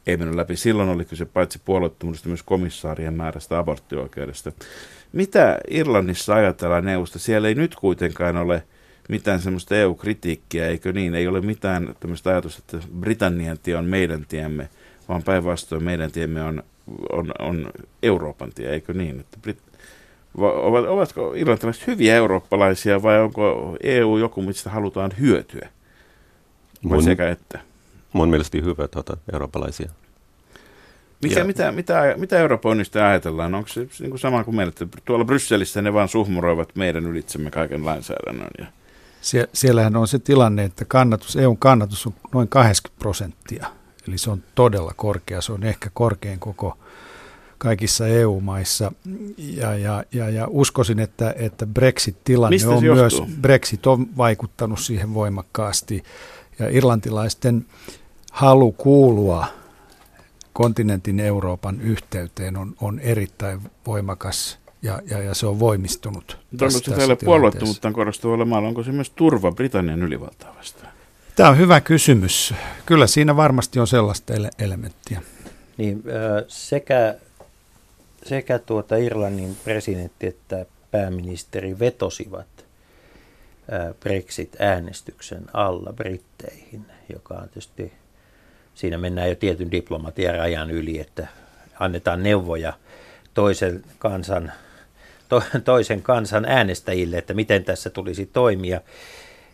[0.06, 0.56] Ei mennyt läpi.
[0.56, 4.52] Silloin oli kyse paitsi puolueettomuudesta myös komissaarien määrästä aborttioikeudesta.
[5.12, 7.18] Mitä Irlannissa ajatellaan neuvosta?
[7.18, 8.62] Siellä ei nyt kuitenkaan ole
[9.08, 11.14] mitään semmoista EU-kritiikkiä, eikö niin?
[11.14, 14.68] Ei ole mitään tämmöistä ajatusta, että Britannian tie on meidän tiemme,
[15.08, 16.62] vaan päinvastoin meidän tiemme on,
[17.12, 17.70] on, on
[18.02, 19.20] Euroopan tie, eikö niin?
[19.20, 19.65] Että Brit-
[20.88, 25.68] ovatko irlantilaiset hyviä eurooppalaisia vai onko EU joku, mistä halutaan hyötyä?
[26.90, 27.60] Vai sekä että?
[28.12, 29.90] Mun mielestä hyvä tuota, eurooppalaisia.
[31.22, 33.54] Mikä, mitä, mitä, mitä Euroopan unionista ajatellaan?
[33.54, 37.50] Onko se niin kuin sama kuin meillä, että tuolla Brysselissä ne vaan suhmuroivat meidän ylitsemme
[37.50, 38.50] kaiken lainsäädännön?
[38.58, 38.66] Ja...
[39.20, 43.66] Sie- siellähän on se tilanne, että kannatus, EUn kannatus on noin 80 prosenttia.
[44.08, 45.40] Eli se on todella korkea.
[45.40, 46.78] Se on ehkä korkein koko
[47.58, 48.92] kaikissa EU-maissa.
[49.38, 56.02] Ja, ja, ja, ja uskoisin, että, että Brexit-tilanne on myös, Brexit on vaikuttanut siihen voimakkaasti.
[56.58, 57.66] Ja irlantilaisten
[58.32, 59.46] halu kuulua
[60.52, 66.38] kontinentin Euroopan yhteyteen on, on erittäin voimakas ja, ja, ja se on voimistunut.
[66.52, 70.92] Onko se täällä puolueettomuuttaan korostuvalla maalla, onko se myös turva Britannian ylivaltaa vastaan?
[71.36, 72.54] Tämä on hyvä kysymys.
[72.86, 75.22] Kyllä siinä varmasti on sellaista ele- elementtiä.
[75.76, 76.02] Niin,
[76.48, 77.14] sekä
[78.26, 82.46] sekä tuota Irlannin presidentti että pääministeri vetosivat
[84.00, 87.92] Brexit-äänestyksen alla Britteihin, joka on tietysti,
[88.74, 91.26] siinä mennään jo tietyn diplomatian rajan yli, että
[91.80, 92.72] annetaan neuvoja
[93.34, 94.52] toisen kansan,
[95.28, 98.80] to, toisen kansan äänestäjille, että miten tässä tulisi toimia.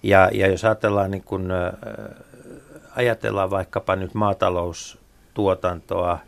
[0.03, 1.53] Ja, ja jos ajatellaan, niin kun,
[2.97, 6.19] ajatellaan vaikkapa nyt maataloustuotantoa,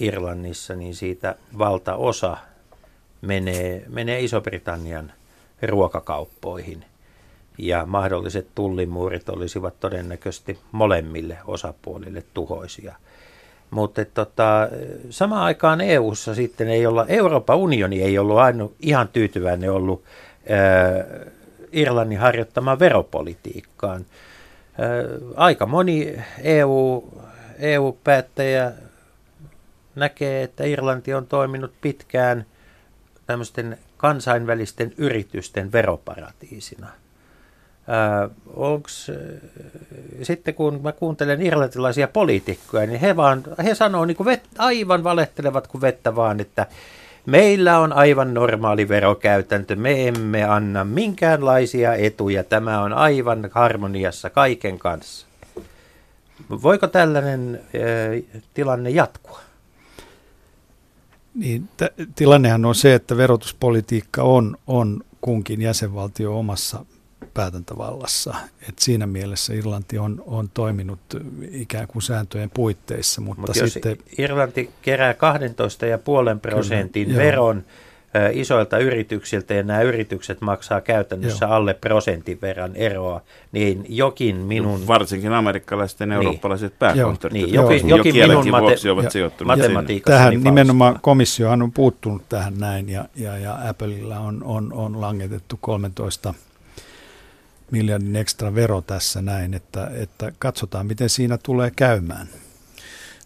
[0.00, 2.36] Irlannissa, niin siitä valtaosa
[3.20, 5.12] menee, menee Iso-Britannian
[5.62, 6.84] ruokakauppoihin.
[7.58, 12.94] Ja mahdolliset tullimuurit olisivat todennäköisesti molemmille osapuolille tuhoisia.
[13.70, 14.68] Mutta tota,
[15.10, 20.04] samaan aikaan EU:ssa sitten ei olla, Euroopan unioni ei ollut aina ihan tyytyväinen ollut
[20.48, 21.04] ää,
[21.72, 24.06] Irlannin harjoittamaan veropolitiikkaan.
[24.78, 24.88] Ää,
[25.36, 27.04] aika moni EU,
[27.58, 28.72] EU-päättäjä
[29.96, 32.46] näkee, että Irlanti on toiminut pitkään
[33.26, 36.86] tämmöisten kansainvälisten yritysten veroparatiisina.
[37.88, 39.10] Ää, onks,
[40.22, 45.04] sitten kun mä kuuntelen irlantilaisia poliitikkoja, niin he, vaan, he sanoo niin kuin vet, aivan
[45.04, 46.66] valehtelevat kuin vettä vaan, että
[47.26, 54.78] meillä on aivan normaali verokäytäntö, me emme anna minkäänlaisia etuja, tämä on aivan harmoniassa kaiken
[54.78, 55.26] kanssa.
[56.62, 59.45] Voiko tällainen ää, tilanne jatkua?
[61.36, 66.84] Niin, t- tilannehan on se, että verotuspolitiikka on, on kunkin jäsenvaltio omassa
[67.34, 68.34] päätäntävallassa.
[68.68, 71.00] Et siinä mielessä Irlanti on, on toiminut
[71.50, 73.20] ikään kuin sääntöjen puitteissa.
[73.20, 75.18] Mutta Mut sitten, jos Irlanti kerää 12,5
[76.42, 77.85] prosentin Kyllä, veron joo.
[78.32, 81.54] Isoilta yrityksiltä ja nämä yritykset maksaa käytännössä joo.
[81.54, 83.20] alle prosentin verran eroa,
[83.52, 84.86] niin jokin minun...
[84.86, 86.14] Varsinkin amerikkalaiset ja niin.
[86.14, 87.32] eurooppalaiset pääkonttorit.
[87.32, 90.18] Niin, jokin, jokin minun mate- ovat matematiikassa.
[90.18, 95.58] Tähän nimenomaan komissiohan on puuttunut tähän näin ja, ja, ja Appleilla on, on, on langetettu
[95.60, 96.34] 13
[97.70, 102.28] miljardin ekstra vero tässä näin, että, että katsotaan miten siinä tulee käymään.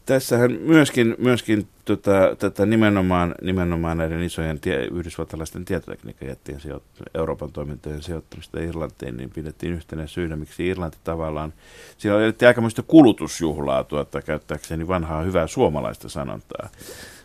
[0.07, 8.03] Tässähän myöskin, myöskin tota, tätä nimenomaan, nimenomaan näiden isojen tie, yhdysvaltalaisten tietotekniikkajättien sijoitt- Euroopan toimintojen
[8.03, 11.53] sijoittamista Irlantiin, niin pidettiin yhtenä syynä, miksi Irlanti tavallaan,
[11.98, 16.68] siellä oli aikamoista kulutusjuhlaa tuota, käyttääkseni vanhaa hyvää suomalaista sanontaa.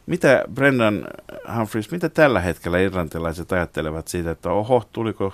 [0.06, 1.08] Mitä Brendan
[1.58, 5.34] Humphreys, mitä tällä hetkellä irlantilaiset ajattelevat siitä, että oho, tuliko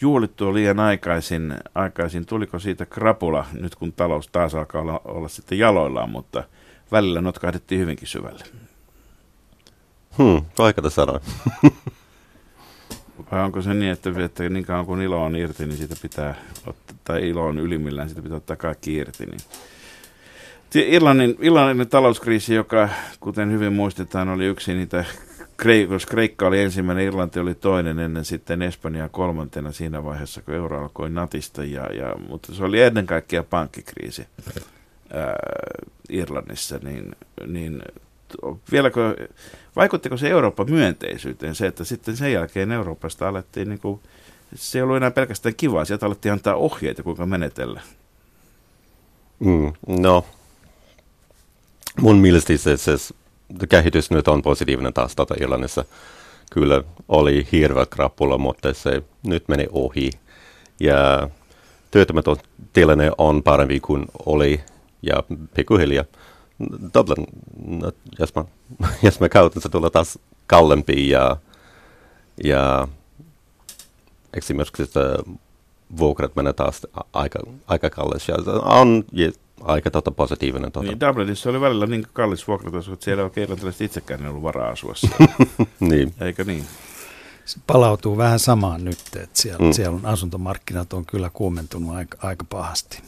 [0.00, 2.26] juhlittua liian aikaisin, aikaisin.
[2.26, 6.44] Tuliko siitä krapula nyt kun talous taas alkaa olla, olla sitten jaloillaan, mutta
[6.92, 8.44] välillä notkahdettiin hyvinkin syvälle.
[10.18, 11.20] Hmm, vaikeata sanoa.
[13.32, 16.34] Vai onko se niin, että, että niin kauan kun ilo on irti, niin siitä pitää
[16.66, 19.26] ottaa, tai ilo on ylimmillään, siitä pitää ottaa kaikki irti.
[19.26, 19.40] Niin.
[20.74, 22.88] Irlannin, Irlannin talouskriisi, joka
[23.20, 25.04] kuten hyvin muistetaan, oli yksi niitä
[25.56, 30.82] Kreikka, Kreikka oli ensimmäinen, Irlanti oli toinen, ennen sitten Espanja kolmantena siinä vaiheessa, kun euro
[30.82, 31.64] alkoi natista.
[31.64, 34.26] Ja, ja, mutta se oli ennen kaikkea pankkikriisi
[36.08, 36.78] Irlannissa.
[36.82, 37.16] Niin,
[37.46, 37.82] niin
[38.72, 39.28] vieläkö,
[39.76, 44.00] vaikuttiko se Euroopan myönteisyyteen se, että sitten sen jälkeen Euroopasta alettiin, niin kuin,
[44.54, 47.80] se ei ollut enää pelkästään kivaa, sieltä alettiin antaa ohjeita, kuinka menetellä.
[49.38, 50.24] Mm, no,
[52.00, 52.96] mun mielestä se, se
[53.68, 55.84] kehitys nyt on positiivinen taas tota Irlannissa.
[56.52, 60.10] Kyllä oli hirveä krapula, mutta se nyt meni ohi.
[60.80, 61.28] Ja
[61.90, 62.24] työttömät
[62.72, 64.60] tilanne on parempi kuin oli
[65.06, 65.22] ja
[65.54, 66.04] pikkuhiljaa.
[66.94, 67.26] Dublin,
[67.66, 68.44] no, jos mä,
[69.02, 71.36] jos mä käytän, se tulee taas kallempi ja,
[72.44, 72.88] ja
[74.34, 74.82] esimerkiksi
[75.98, 78.28] vuokrat menee taas aika, aika kallis.
[78.28, 79.04] Ja on
[79.62, 80.72] aika tota positiivinen.
[80.72, 80.86] Tota.
[80.86, 84.94] Niin, Dublinissa oli välillä niin kallis vuokrataso, että siellä irlantilaiset itsekään ei ollut varaa asua
[85.80, 86.14] niin.
[86.20, 86.64] Eikö niin?
[87.44, 89.72] Se palautuu vähän samaan nyt, että siellä, mm.
[89.72, 93.02] siellä on asuntomarkkinat on kyllä kuumentunut aika, aika pahasti.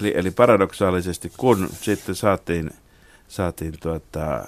[0.00, 2.70] Eli, eli paradoksaalisesti, kun sitten saatiin,
[3.28, 4.44] saatiin tuota,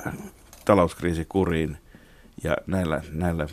[0.64, 1.78] talouskriisi kuriin
[2.44, 3.46] ja näillä, näillä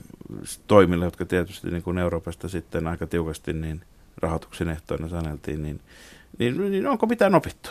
[0.68, 3.82] toimilla, jotka tietysti niin kuin Euroopasta sitten aika tiukasti niin
[4.18, 5.80] rahoituksen ehtoina saneltiin, niin,
[6.38, 7.70] niin, niin onko mitään opittu?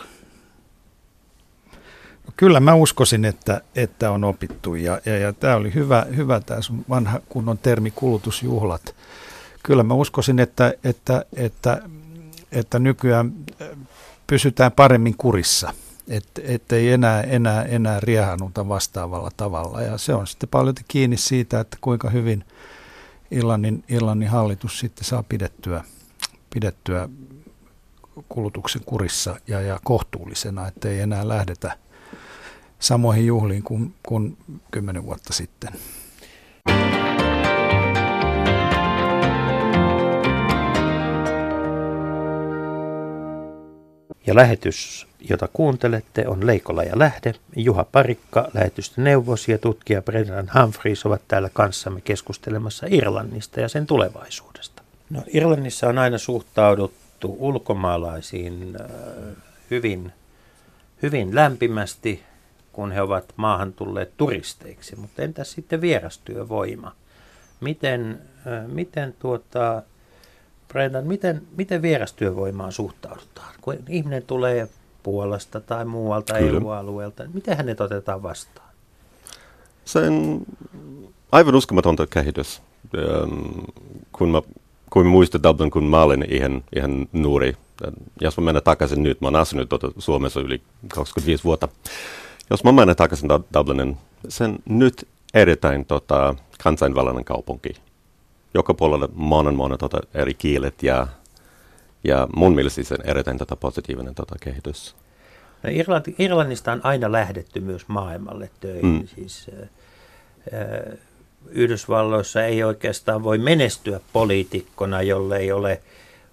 [2.37, 6.61] Kyllä mä uskoisin, että, että on opittu ja, ja, ja tämä oli hyvä, hyvä tämä
[6.61, 8.95] sun vanha kunnon termi kulutusjuhlat.
[9.63, 11.81] Kyllä mä uskoisin, että, että, että,
[12.51, 13.33] että nykyään
[14.27, 15.73] pysytään paremmin kurissa,
[16.43, 21.77] et enää, enää, enää riehanuta vastaavalla tavalla ja se on sitten paljon kiinni siitä, että
[21.81, 22.43] kuinka hyvin
[23.31, 25.83] Irlannin, Irlannin hallitus sitten saa pidettyä,
[26.53, 27.09] pidettyä
[28.29, 31.77] kulutuksen kurissa ja, ja kohtuullisena, että ei enää lähdetä–
[32.79, 34.37] samoihin juhliin kuin, kuin
[34.71, 35.73] kymmenen vuotta sitten.
[44.27, 47.33] Ja lähetys, jota kuuntelette, on Leikola ja Lähde.
[47.55, 53.87] Juha Parikka, lähetystä neuvos ja tutkija Brennan Humphreys ovat täällä kanssamme keskustelemassa Irlannista ja sen
[53.87, 54.83] tulevaisuudesta.
[55.09, 58.87] No, Irlannissa on aina suhtauduttu ulkomaalaisiin äh,
[59.71, 60.11] hyvin,
[61.01, 62.23] hyvin lämpimästi
[62.77, 64.95] kun he ovat maahan tulleet turisteiksi.
[64.95, 66.95] Mutta entäs sitten vierastyövoima?
[67.61, 69.83] Miten, äh, miten tuota,
[70.67, 73.53] Brendan, miten, miten vierastyövoimaan suhtaudutaan?
[73.61, 74.67] Kun ihminen tulee
[75.07, 76.37] Puolasta tai muualta.
[76.37, 77.23] EU-alueelta.
[77.33, 78.69] Miten hänet otetaan vastaan?
[79.85, 80.41] Se on
[81.31, 82.61] aivan uskomatonta kehitys.
[82.97, 83.59] Ähm,
[84.11, 84.41] kun mä,
[84.89, 87.53] kun mä muistan Dublin, kun mä olin ihan, ihan nuori.
[88.21, 91.67] Jos mä menen takaisin nyt, mä oon asunut tuota Suomessa yli 25 vuotta.
[92.49, 93.97] Jos mä menen takaisin Dublinin,
[94.29, 97.69] sen nyt erittäin tota, kansainvälinen kaupunki.
[98.53, 101.07] Joka puolella monen monen tota, eri kielet ja,
[102.03, 104.95] ja mun mielestä se on erittäin tota, positiivinen tota, kehitys.
[105.63, 108.85] No Irlanti, Irlannista on aina lähdetty myös maailmalle töihin.
[108.85, 109.07] Mm.
[109.07, 109.51] Siis,
[110.53, 110.97] äh,
[111.49, 115.81] Yhdysvalloissa ei oikeastaan voi menestyä poliitikkona, jollei ole,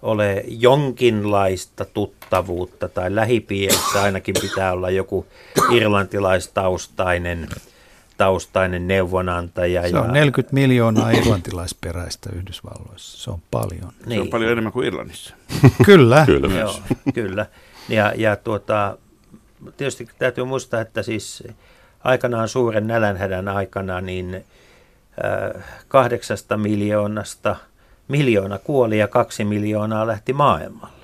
[0.01, 5.25] ole jonkinlaista tuttavuutta tai lähipiirissä ainakin pitää olla joku
[5.71, 7.47] irlantilaistaustainen
[8.17, 9.89] taustainen neuvonantaja.
[9.89, 10.11] Se on ja...
[10.11, 13.23] 40 miljoonaa irlantilaisperäistä Yhdysvalloissa.
[13.23, 13.93] Se on paljon.
[14.05, 14.17] Niin.
[14.17, 15.35] Se on paljon enemmän kuin Irlannissa.
[15.85, 16.23] kyllä.
[16.25, 16.59] kyllä.
[16.59, 16.79] Joo,
[17.13, 17.45] kyllä.
[17.89, 18.97] Ja, ja tuota,
[19.77, 21.43] tietysti täytyy muistaa, että siis
[22.03, 27.55] aikanaan suuren nälänhädän aikana niin äh, kahdeksasta miljoonasta
[28.07, 30.94] miljoona kuoli ja kaksi miljoonaa lähti maailmalle.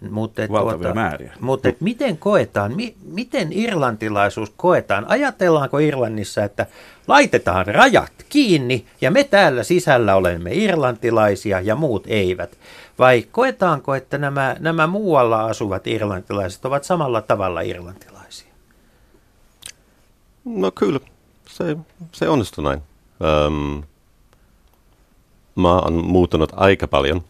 [0.00, 1.32] Mutta Valtavia tuota, määriä.
[1.40, 5.04] Mutta miten koetaan, mi, miten irlantilaisuus koetaan?
[5.08, 6.66] Ajatellaanko Irlannissa, että
[7.08, 12.58] laitetaan rajat kiinni ja me täällä sisällä olemme irlantilaisia ja muut eivät?
[12.98, 18.52] Vai koetaanko, että nämä, nämä muualla asuvat irlantilaiset ovat samalla tavalla irlantilaisia?
[20.44, 21.00] No kyllä,
[21.46, 21.76] se,
[22.12, 22.82] se onnistui näin.
[23.46, 23.82] Um,
[25.54, 27.24] mä oon muuttunut aika paljon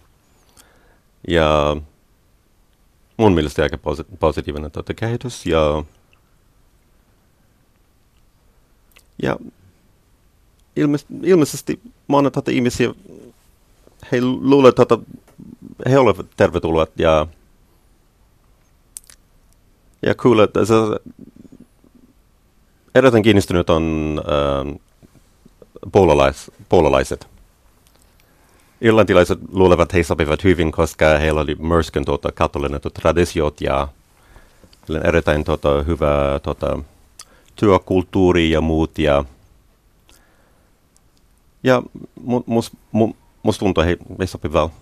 [1.29, 1.77] ja
[3.19, 3.79] mun mielestä aika
[4.21, 5.85] positiivinen tuota kehitys ja,
[9.23, 9.37] ja
[10.77, 12.95] ilme, ilmeisesti monet tuota ihmisiä,
[14.13, 14.99] he luulevat, että
[15.91, 17.27] he ovat tervetulleet ja,
[20.03, 20.75] ja kyllä, että se,
[22.95, 24.81] erittäin kiinnistynyt on äh,
[25.93, 27.38] puolalais, puolalaiset.
[28.81, 33.89] Irlantilaiset luulevat, että he sopivat hyvin, koska heillä oli myrskyn tuota, katolinen tuota, traditiot ja
[35.05, 36.79] erittäin tuota, hyvä tuota,
[37.57, 38.99] työkulttuuri ja muut.
[38.99, 39.25] Ja,
[41.63, 41.83] ja
[42.25, 43.13] mu, mus, mu,
[43.43, 44.73] musta tuntuu, että he, he sopivat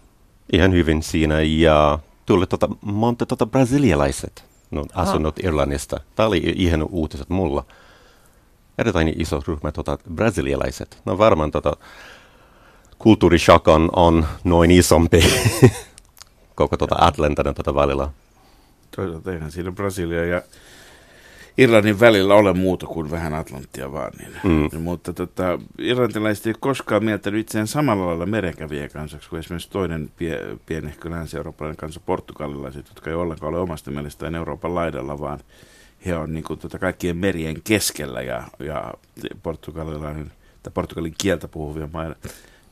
[0.52, 1.40] ihan hyvin siinä.
[1.40, 5.48] Ja tuli tuota, monta tuota, brasilialaiset no, asunut Aha.
[5.48, 6.00] Irlannista.
[6.14, 7.64] Tämä oli ihan uutiset mulla.
[8.78, 10.98] Erittäin iso ryhmä tuota, brasilialaiset.
[11.04, 11.76] No varmaan tuota,
[12.98, 15.20] kulttuurishock on, on noin isompi
[16.54, 18.08] koko tuota Atlantan tuota välillä.
[18.96, 20.42] Toisaalta eihän siinä Brasilia ja
[21.58, 24.12] Irlannin välillä ole muuta kuin vähän Atlanttia vaan.
[24.18, 24.70] Niin.
[24.72, 24.82] Mm.
[24.82, 30.40] Mutta tota, irlantilaiset ei koskaan mieltänyt itseään samalla lailla merenkävijä kansaksi kuin esimerkiksi toinen pie,
[30.66, 35.40] pienehkö länsi-eurooppalainen kansa, portugalilaiset, jotka ei ollenkaan ole omasta mielestään Euroopan laidalla, vaan
[36.06, 38.94] he on niin kuin, tota, kaikkien merien keskellä ja, ja
[39.42, 40.32] portugalilainen
[40.62, 42.16] tai portugalin kieltä puhuvia maita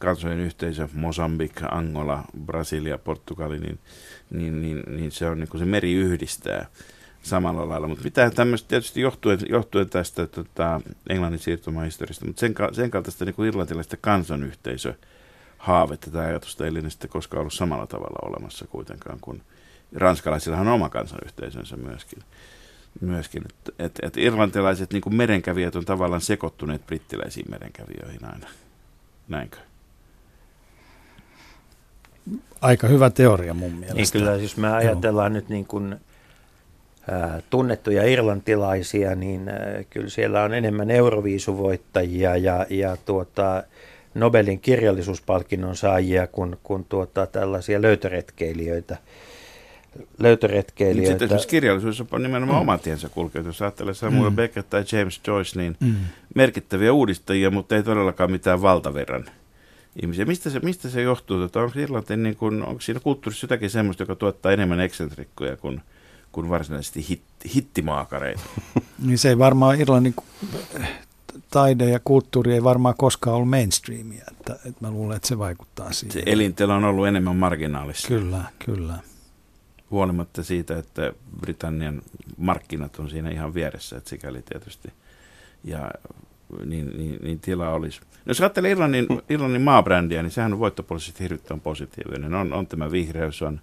[0.05, 3.79] kansojen yhteisö, Mosambik, Angola, Brasilia, Portugali, niin,
[4.31, 6.67] niin, niin, niin se on niin kuin se meri yhdistää
[7.23, 7.89] samalla lailla.
[7.89, 13.35] Mutta mitä tämmöistä tietysti johtuen, johtuen tästä tota, Englannin siirtomahistoriasta, mutta sen, sen kaltaista niin
[13.35, 14.95] kuin irlantilaista kansanyhteisö
[15.59, 19.43] haavetta tai ajatusta ei sitten koskaan ollut samalla tavalla olemassa kuitenkaan, kun
[19.95, 22.23] ranskalaisillahan on oma kansanyhteisönsä myöskin.
[23.01, 23.43] myöskin.
[23.49, 28.47] Että et, et irlantilaiset niin kuin merenkävijät on tavallaan sekoittuneet brittiläisiin merenkävijöihin aina.
[29.29, 29.57] Näinkö?
[32.61, 33.95] Aika hyvä teoria mun mielestä.
[33.95, 35.41] Niin kyllä, jos me ajatellaan Joo.
[35.41, 35.97] nyt niin kuin,
[37.51, 39.51] tunnettuja irlantilaisia, niin
[39.91, 43.63] kyllä siellä on enemmän euroviisuvoittajia ja, ja tuota,
[44.15, 48.97] Nobelin kirjallisuuspalkinnon saajia kuin, kuin tuota, tällaisia löytöretkeilijöitä.
[50.19, 51.11] löytöretkeilijöitä.
[51.11, 52.63] Sitten esimerkiksi kirjallisuus on nimenomaan mm.
[52.63, 53.47] oma tiensä kulkenut.
[53.47, 54.37] Jos ajattelee Samuel mm.
[54.37, 55.95] Beckett tai James Joyce, niin mm.
[56.35, 59.25] merkittäviä uudistajia, mutta ei todellakaan mitään valtaverran
[60.03, 60.25] ihmisiä.
[60.25, 61.39] Mistä se, mistä se johtuu?
[61.39, 65.81] Tota, onko, Irlanti, niin kun, onko siinä kulttuurissa jotakin sellaista, joka tuottaa enemmän eksentrikkoja kuin,
[66.33, 67.23] kuin varsinaisesti hit,
[67.55, 68.43] hittimaakareita?
[69.07, 70.15] niin se ei varmaan Irlannin
[71.51, 75.93] taide ja kulttuuri ei varmaan koskaan ollut mainstreamia, että, että mä luulen, että se vaikuttaa
[75.93, 76.13] siihen.
[76.13, 78.09] Se elintila on ollut enemmän marginaalissa.
[78.09, 78.99] Kyllä, kyllä.
[79.91, 82.03] Huolimatta siitä, että Britannian
[82.37, 84.93] markkinat on siinä ihan vieressä, että sikäli tietysti.
[85.65, 85.91] Ja
[86.65, 88.01] niin, niin, niin tila olisi.
[88.25, 92.35] No, jos ajattelee Irlannin, Irlannin maabrändiä, niin sehän on voittopuolisesti hirvittävän positiivinen.
[92.35, 93.61] On, on tämä vihreys, on,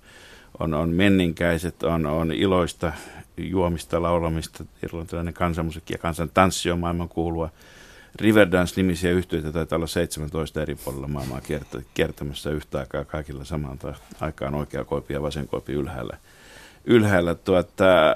[0.60, 2.94] on, on menninkäiset, on, on iloista
[3.38, 7.50] juomista, laulamista, irlantilainen kansanmusiikki ja kansan tanssi on maailman kuulua.
[8.16, 11.42] Riverdance-nimisiä yhtiöitä taitaa olla 17 eri puolilla maailmaa
[11.94, 13.80] kiertämässä yhtä aikaa kaikilla samaan
[14.20, 16.18] aikaan oikea koipi ja vasen koipi ylhäällä
[16.86, 17.36] ylhäällä.
[17.36, 18.14] Tuota,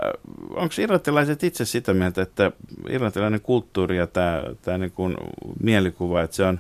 [0.50, 2.52] onko irlantilaiset itse sitä mieltä, että
[2.90, 4.94] irlantilainen kulttuuri ja tämä, niin
[5.64, 6.60] mielikuva, että se on,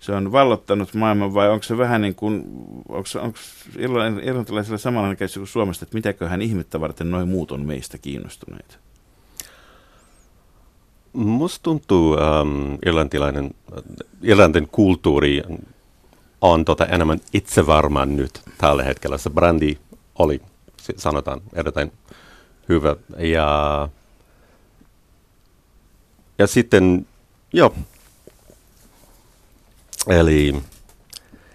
[0.00, 2.44] se on vallottanut maailman vai onko se vähän niin kuin,
[2.88, 3.38] onko, onko
[4.22, 8.76] irlantilaisilla samanlainen käsitys kuin Suomesta, että mitäköhän ihmettä varten noin muut on meistä kiinnostuneita?
[11.12, 13.50] Musta tuntuu um, irlantilainen,
[14.22, 15.42] irlantin kulttuuri
[16.40, 19.18] on tota enemmän itsevarma nyt tällä hetkellä.
[19.18, 19.78] Se brändi
[20.18, 20.40] oli,
[20.96, 21.92] sanotaan, erittäin
[22.68, 22.96] hyvä.
[23.18, 23.88] Ja,
[26.38, 27.06] ja sitten,
[27.52, 27.74] joo,
[30.08, 30.54] eli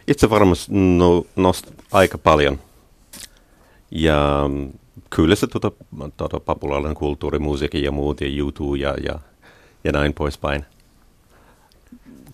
[0.07, 2.59] itsevarmuus no, nosti aika paljon.
[3.91, 4.49] Ja
[5.09, 5.71] kyllä se tuota,
[6.17, 9.19] tuota populaarinen kulttuuri, musiikki ja muut ja YouTube ja, ja
[9.83, 10.65] ja näin poispäin.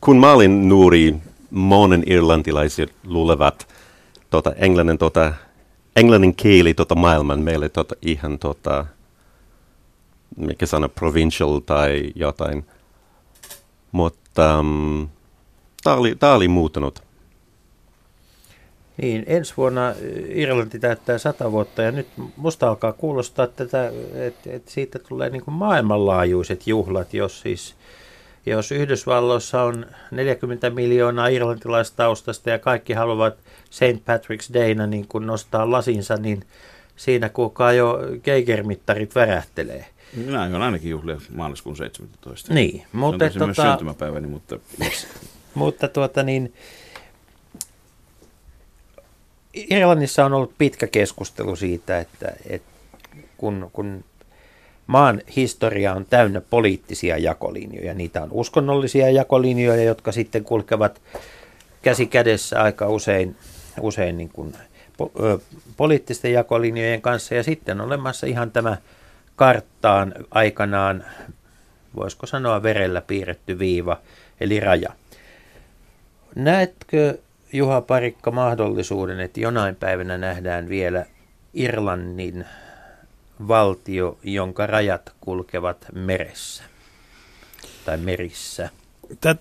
[0.01, 1.15] Kun mä olin nuori,
[1.51, 3.67] monen irlantilaiset luulevat
[4.29, 5.33] tota, englannin, tota,
[5.97, 8.85] englannin kieli tota, maailman meille tota, ihan tota,
[10.37, 12.65] mikä sana, provincial tai jotain.
[13.91, 15.07] Mutta um,
[15.83, 17.03] tämä oli, oli muuttunut.
[19.01, 19.93] Niin, ensi vuonna
[20.29, 22.07] Irlanti täyttää sata vuotta ja nyt
[22.37, 27.75] musta alkaa kuulostaa tätä, että, että siitä tulee niin kuin maailmanlaajuiset juhlat, jos siis
[28.47, 33.37] jos Yhdysvalloissa on 40 miljoonaa irlantilaistaustasta ja kaikki haluavat
[33.69, 33.81] St.
[33.81, 36.43] Patrick's Dayna niin kun nostaa lasinsa, niin
[36.95, 39.85] siinä kuulkaa jo keikermittarit värähtelee.
[40.13, 42.53] Minä aion ainakin juhlia maaliskuun 17.
[42.53, 43.29] Niin, mutta...
[43.29, 44.59] Se on tota, myös syntymäpäiväni, mutta...
[45.53, 46.53] mutta tuota niin,
[49.53, 52.69] Irlannissa on ollut pitkä keskustelu siitä, että, että
[53.37, 54.03] kun, kun
[54.87, 61.01] maan historia on täynnä poliittisia jakolinjoja, niitä on uskonnollisia jakolinjoja, jotka sitten kulkevat
[61.81, 63.35] käsi kädessä aika usein,
[63.79, 64.53] usein niin kuin
[65.77, 68.77] poliittisten jakolinjojen kanssa, ja sitten on olemassa ihan tämä
[69.35, 71.05] karttaan aikanaan,
[71.95, 73.99] voisiko sanoa verellä piirretty viiva,
[74.39, 74.89] eli raja.
[76.35, 77.17] Näetkö
[77.53, 81.05] Juha Parikka mahdollisuuden, että jonain päivänä nähdään vielä
[81.53, 82.45] Irlannin
[83.47, 86.63] valtio, jonka rajat kulkevat meressä
[87.85, 88.69] tai merissä?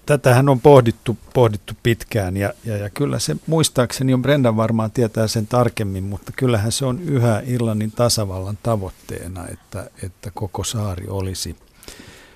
[0.07, 5.27] Tätähän on pohdittu, pohdittu pitkään ja, ja, ja kyllä se muistaakseni on Brendan varmaan tietää
[5.27, 11.57] sen tarkemmin, mutta kyllähän se on yhä Irlannin tasavallan tavoitteena, että, että koko saari olisi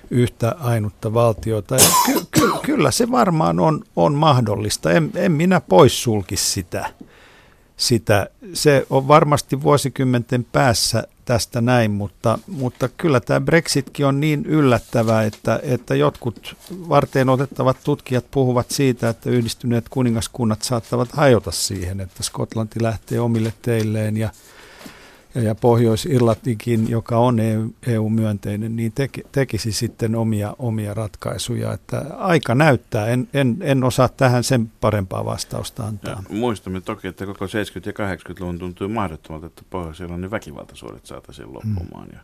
[0.09, 1.75] yhtä ainutta valtiota.
[1.75, 4.91] Ja ky, ky, kyllä se varmaan on, on mahdollista.
[4.91, 6.89] En, en minä poissulki sitä.
[7.81, 8.27] Sitä.
[8.53, 15.23] Se on varmasti vuosikymmenten päässä tästä näin, mutta, mutta kyllä tämä Brexitkin on niin yllättävää,
[15.23, 16.55] että, että jotkut
[16.89, 23.53] varteen otettavat tutkijat puhuvat siitä, että yhdistyneet kuningaskunnat saattavat hajota siihen, että Skotlanti lähtee omille
[23.61, 24.29] teilleen ja
[25.35, 27.37] ja, Pohjois-Irlantikin, joka on
[27.87, 31.73] EU-myönteinen, e niin teki, tekisi sitten omia, omia ratkaisuja.
[31.73, 36.23] Että aika näyttää, en, en, en osaa tähän sen parempaa vastausta antaa.
[36.29, 37.49] Ja muistamme toki, että koko 70-
[37.85, 42.13] ja 80-luvun tuntui mahdottomalta, että Pohjois-Irlannin väkivaltaisuudet saataisiin loppumaan mm.
[42.13, 42.19] ja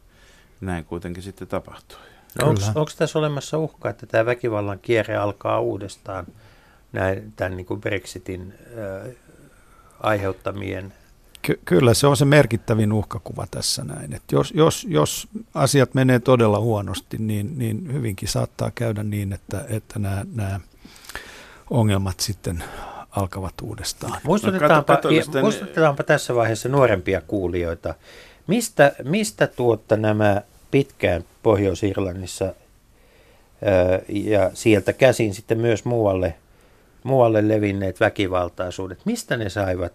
[0.62, 2.00] näin kuitenkin sitten tapahtui.
[2.43, 6.26] Onko tässä olemassa uhka, että tämä väkivallan kierre alkaa uudestaan
[6.91, 9.15] näin, tämän niin kuin Brexitin äh,
[10.00, 10.93] aiheuttamien
[11.41, 14.13] ky- kyllä se on se merkittävin uhkakuva tässä näin.
[14.13, 19.65] Et jos, jos, jos asiat menee todella huonosti, niin, niin hyvinkin saattaa käydä niin, että,
[19.69, 20.60] että nämä, nämä
[21.69, 22.63] ongelmat sitten
[23.12, 24.19] alkavat uudestaan.
[24.23, 27.95] Muistutetaanpa, no, muistutetaanpa tässä vaiheessa nuorempia kuulijoita.
[28.47, 32.54] Mistä, mistä tuotta nämä pitkään Pohjois-Irlannissa
[34.10, 36.36] ja sieltä käsin sitten myös muualle,
[37.04, 39.93] muualle levinneet väkivaltaisuudet, mistä ne saivat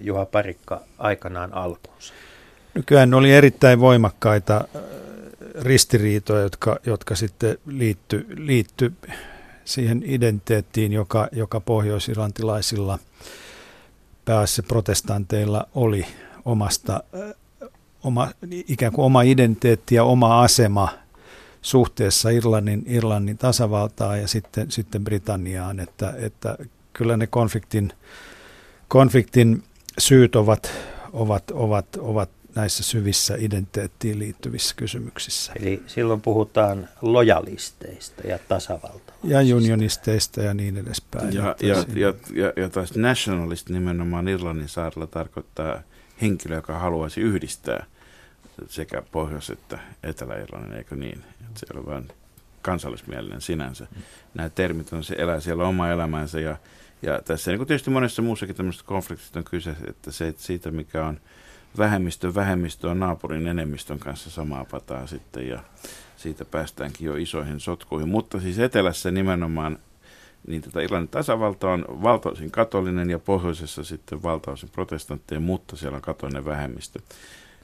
[0.00, 2.14] Juha Parikka aikanaan alkuunsa?
[2.74, 4.82] Nykyään oli erittäin voimakkaita äh,
[5.60, 8.92] ristiriitoja, jotka, jotka sitten liitty, liitty
[9.64, 12.98] siihen identiteettiin, joka, joka pohjoisirantilaisilla
[14.24, 16.06] päässä protestanteilla oli
[16.44, 17.68] omasta, äh,
[18.02, 18.30] oma,
[18.68, 20.88] ikään kuin oma identiteetti ja oma asema
[21.62, 26.56] suhteessa Irlannin, Irlannin tasavaltaan ja sitten, sitten Britanniaan, että, että
[26.92, 27.92] kyllä ne konfliktin
[28.90, 29.62] konfliktin
[29.98, 30.72] syyt ovat,
[31.12, 35.52] ovat, ovat, ovat näissä syvissä identiteettiin liittyvissä kysymyksissä.
[35.60, 39.12] Eli silloin puhutaan lojalisteista ja tasavalta.
[39.24, 41.34] Ja unionisteista ja niin edespäin.
[41.34, 45.82] Ja, ja, ja, ja, ja taas nationalist nimenomaan Irlannin saarella tarkoittaa
[46.22, 47.86] henkilö, joka haluaisi yhdistää
[48.68, 51.24] sekä Pohjois- että Etelä-Irlannin, eikö niin?
[51.40, 52.08] Että se ei ole vain
[52.62, 53.86] kansallismielinen sinänsä.
[54.34, 56.56] Nämä termit on, se elää siellä oma elämänsä ja
[57.02, 60.70] ja tässä niin kuin tietysti monessa muussakin tämmöisessä konfliktista on kyse, että se, että siitä
[60.70, 61.20] mikä on
[61.78, 65.60] vähemmistö vähemmistö on naapurin enemmistön kanssa samaa pataa sitten ja
[66.16, 68.08] siitä päästäänkin jo isoihin sotkuihin.
[68.08, 69.78] Mutta siis etelässä nimenomaan
[70.46, 76.02] niin tätä Irlannin tasavalta on valtaosin katolinen ja pohjoisessa sitten valtaosin protestantteja, mutta siellä on
[76.02, 77.00] katolinen vähemmistö.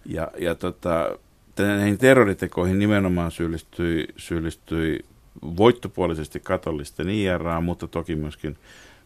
[0.06, 1.18] Ja, ja tota,
[1.58, 5.04] näihin terroritekoihin nimenomaan syyllistyi, syyllistyi
[5.42, 8.56] voittopuolisesti katolisten IRA, mutta toki myöskin,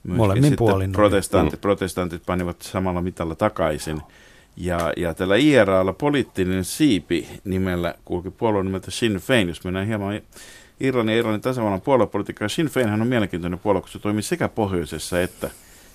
[0.02, 1.60] myöskin puolin protestantit, mm.
[1.60, 4.02] protestantit panivat samalla mitalla takaisin.
[4.56, 10.20] Ja, ja tällä IRAlla poliittinen siipi nimellä kulki puolueen nimeltä Sinn Féin, jos mennään hieman
[10.80, 12.48] Irlannin ja Irlannin tasavallan puoluepolitiikkaa.
[12.48, 15.50] Sinn Féinhän on mielenkiintoinen puolue, kun se toimii sekä pohjoisessa että,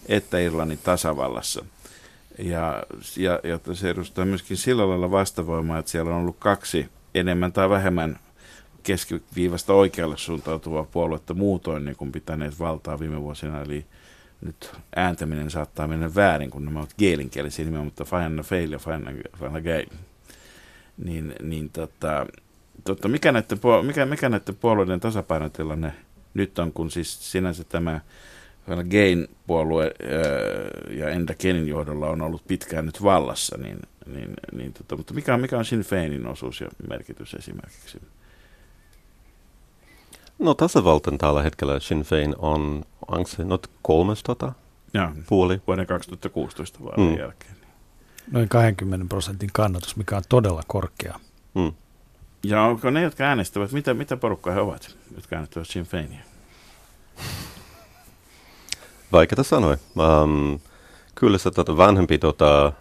[0.08, 1.66] että Irlannin tasavallassa.
[2.40, 2.84] Ja,
[3.18, 7.70] ja, ja se edustaa myöskin sillä lailla vastavoimaa, että siellä on ollut kaksi enemmän tai
[7.70, 8.20] vähemmän
[8.84, 13.62] keskiviivasta oikealle suuntautuvaa puoluetta muutoin niin kuin pitäneet valtaa viime vuosina.
[13.62, 13.86] Eli
[14.42, 19.62] nyt ääntäminen saattaa mennä väärin, kun nämä ovat geelinkielisiä nimeä, mutta Fajanna Fail ja Fajanna
[19.62, 19.86] Gay.
[20.98, 22.26] Niin, niin tota,
[22.84, 25.94] tota, mikä, näiden, mikä, mikä näiden puolueiden tasapainotilanne
[26.34, 28.02] nyt on, kun siis sinänsä tämä
[28.68, 29.92] Gain puolue
[30.90, 35.38] ja Enda Kenin johdolla on ollut pitkään nyt vallassa, niin, niin, niin tota, mutta mikä,
[35.38, 38.02] mikä on Sinn Feinin osuus ja merkitys esimerkiksi?
[40.40, 44.54] No tasavaltan tällä hetkellä Sinn Fein on, onko se not kolmes tota,
[44.94, 45.62] ja, puoli?
[45.68, 47.18] Vuoden 2016 vaalien mm.
[47.18, 47.56] jälkeen.
[48.32, 51.20] Noin 20 prosentin kannatus, mikä on todella korkea.
[51.54, 51.74] Mm.
[52.44, 56.20] Ja onko ne, jotka äänestävät, mitä, mitä porukkaa he ovat, jotka äänestävät Sinn Feinia?
[59.12, 59.78] Vaikeaa sanoa.
[60.24, 60.60] Um,
[61.16, 62.74] kyllä se tota, vanhempi tota,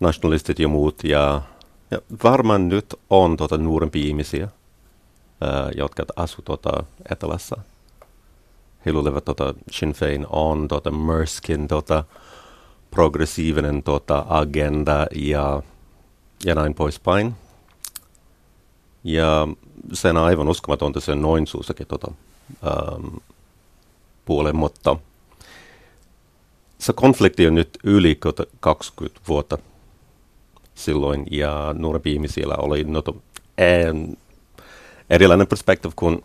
[0.00, 1.42] nationalistit ja muut, ja,
[1.90, 4.48] ja varmaan nyt on tota, nuorempi ihmisiä,
[5.76, 7.56] jotka asu tota, etelässä.
[8.86, 12.04] He luulevat, tota, Sinn Fein on tota, Merskin tota,
[12.90, 15.62] progressiivinen tota, agenda ja,
[16.44, 17.34] ja näin poispäin.
[19.04, 19.48] Ja
[19.92, 22.12] sen aivan uskomatonta se noin suusakin tota,
[22.66, 23.16] ähm,
[24.24, 24.96] puolen, mutta
[26.78, 28.18] se konflikti on nyt yli
[28.60, 29.58] 20 vuotta
[30.74, 33.16] silloin, ja nuorempi ihmisillä oli noto,
[33.58, 34.16] en,
[35.10, 36.24] erilainen perspektiivi kuin,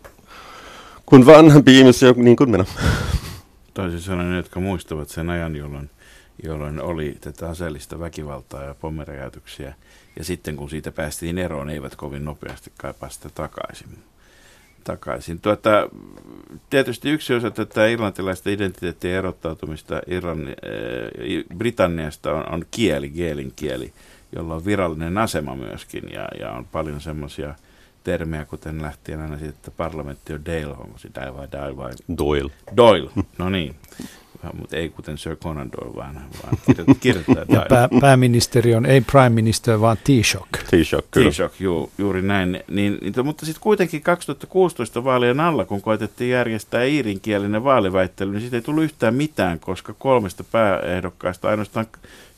[1.06, 2.64] kuin vanhempi ihmisiä, niin kuin minä.
[3.74, 5.90] Toisin sanoen ne, jotka muistavat sen ajan, jolloin,
[6.42, 9.74] jolloin oli tätä aseellista väkivaltaa ja pommeräjäytyksiä,
[10.16, 13.88] ja sitten kun siitä päästiin eroon, eivät kovin nopeasti kaipaa sitä takaisin.
[14.84, 15.40] takaisin.
[15.40, 15.88] Tuota,
[16.70, 23.92] tietysti yksi osa tätä irlantilaista identiteettien erottautumista Irlanni, äh, Britanniasta on, on kieli, geelin kieli,
[24.36, 27.54] jolla on virallinen asema myöskin, ja, ja on paljon semmoisia
[28.04, 31.92] termejä, kuten lähtien aina siitä, että parlamentti on Dale, onko se die vai die vai?
[32.18, 32.50] Doyle.
[32.76, 33.76] Doyle, no niin
[34.52, 37.44] mutta ei kuten Sir Conan Doyle, vaan, vaan kirjoittaa.
[37.48, 40.48] ja pää, pääministeri on ei prime minister, vaan Taoiseach.
[40.70, 41.24] Taoiseach, kyllä.
[41.24, 42.60] Taoiseach, juu, juuri näin.
[42.68, 48.56] Niin, niin, mutta sitten kuitenkin 2016 vaalien alla, kun koetettiin järjestää iirinkielinen vaaliväittely, niin siitä
[48.56, 51.86] ei tullut yhtään mitään, koska kolmesta pääehdokkaasta ainoastaan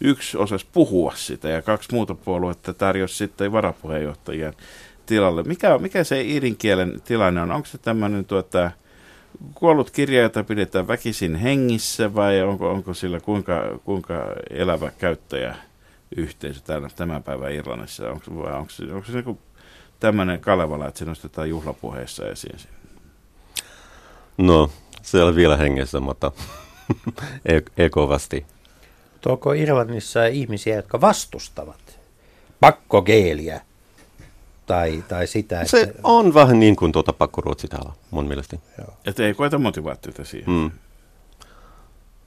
[0.01, 4.55] yksi osasi puhua sitä ja kaksi muuta puoluetta tarjosi sitten varapuheenjohtajien
[5.07, 5.43] tilalle.
[5.43, 7.51] Mikä, mikä se iirinkielen tilanne on?
[7.51, 8.71] Onko se tämmöinen tuota,
[9.55, 14.15] kuollut kirja, jota pidetään väkisin hengissä vai onko, onko sillä kuinka, kuinka
[14.51, 15.57] elävä käyttäjä
[16.17, 18.11] yhteisö tämän, tämän päivän Irlannissa?
[18.11, 19.39] Onko, vai onko, se, onko se niin
[20.01, 22.59] tämmöinen Kalevala, että se nostetaan juhlapuheessa esiin?
[24.39, 24.71] No,
[25.03, 26.33] se on vielä hengessä, mutta
[27.47, 28.47] ei, ei kovasti.
[29.27, 32.01] Onko Irlannissa ihmisiä, jotka vastustavat
[32.61, 33.61] pakkogeeliä
[34.67, 35.61] tai, tai sitä.
[35.61, 35.71] Että...
[35.71, 38.57] Se on vähän niin kuin tuota pakkoruotsi täällä, mun mielestä.
[39.07, 40.51] Että ei koeta motivaatiota siihen.
[40.55, 40.71] Mm.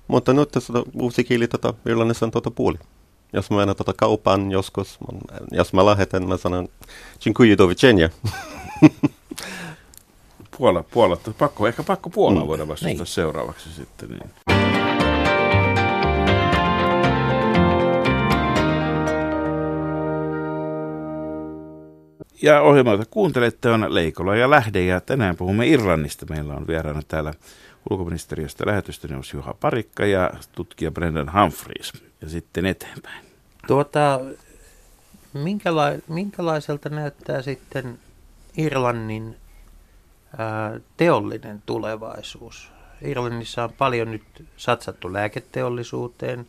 [0.08, 2.78] Mutta nyt tässä uusi kieli tota, Irlannissa on tuota puoli.
[3.34, 5.00] Jos mä menen tuota kaupaan joskus,
[5.52, 6.70] jos mä lähetän, mä sanon
[7.20, 8.10] Dziękuję do widzenia.
[10.58, 12.48] Puola, Puola, pakko, ehkä pakko Puolaa mm.
[12.48, 13.06] voida vastustaa niin.
[13.06, 14.10] seuraavaksi sitten.
[14.10, 14.87] Niin.
[22.42, 26.26] Ja ohjelma, jota kuuntelette, on Leikola ja Lähde, ja tänään puhumme Irlannista.
[26.30, 27.34] Meillä on vieraana täällä
[27.90, 31.94] ulkoministeriöstä lähetystöneuvos Juha Parikka ja tutkija Brendan Humphreys.
[32.22, 33.26] Ja sitten eteenpäin.
[33.68, 34.20] Tuota,
[35.34, 38.00] minkäla- minkälaiselta näyttää sitten
[38.58, 39.36] Irlannin
[40.38, 42.72] ää, teollinen tulevaisuus?
[43.02, 44.24] Irlannissa on paljon nyt
[44.58, 46.48] satsattu lääketeollisuuteen.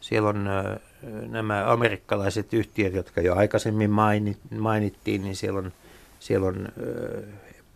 [0.00, 0.80] Siellä on ää,
[1.28, 3.90] nämä amerikkalaiset yhtiöt, jotka jo aikaisemmin
[4.50, 5.72] mainittiin, niin siellä on,
[6.20, 6.68] siellä on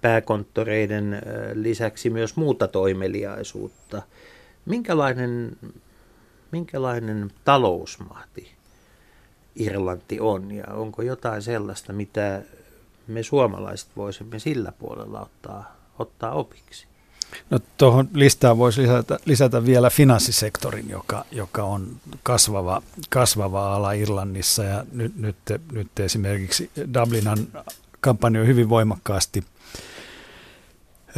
[0.01, 1.23] pääkonttoreiden
[1.55, 4.03] lisäksi myös muuta toimeliaisuutta.
[4.67, 5.57] Minkälainen,
[6.53, 8.53] minkälainen talousmahti
[9.57, 12.43] Irlanti on ja onko jotain sellaista, mitä
[13.07, 16.88] me suomalaiset voisimme sillä puolella ottaa, ottaa opiksi?
[17.51, 21.89] No tuohon listaan voisi lisätä, lisätä vielä finanssisektorin, joka, joka on
[22.23, 25.37] kasvava, kasvava ala Irlannissa ja nyt, nyt,
[25.73, 27.39] nyt esimerkiksi Dublinan
[28.07, 29.45] on hyvin voimakkaasti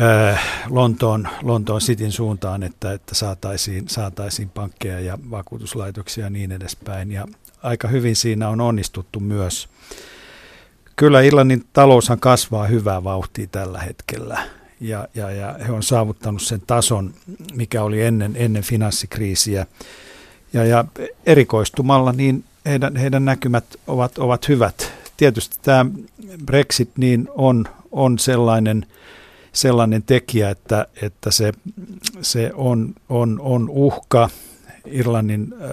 [0.01, 7.13] äh, Lontoon, Lontoon Cityn suuntaan, että, että saataisiin, saataisiin pankkeja ja vakuutuslaitoksia ja niin edespäin.
[7.13, 7.27] Ja
[7.63, 9.69] aika hyvin siinä on onnistuttu myös.
[10.97, 16.63] Kyllä Irlannin taloushan kasvaa hyvää vauhtia tällä hetkellä ja, ja, ja he on saavuttanut sen
[16.67, 17.15] tason,
[17.55, 19.67] mikä oli ennen, ennen finanssikriisiä.
[20.53, 20.85] Ja, ja
[21.27, 24.93] erikoistumalla niin heidän, heidän näkymät ovat, ovat hyvät.
[25.17, 25.87] Tietysti tämä
[26.47, 28.87] Brexit niin on, on sellainen,
[29.53, 31.53] sellainen tekijä, että, että se,
[32.21, 34.31] se on, on, on uhka
[34.87, 35.71] Irlannin äh,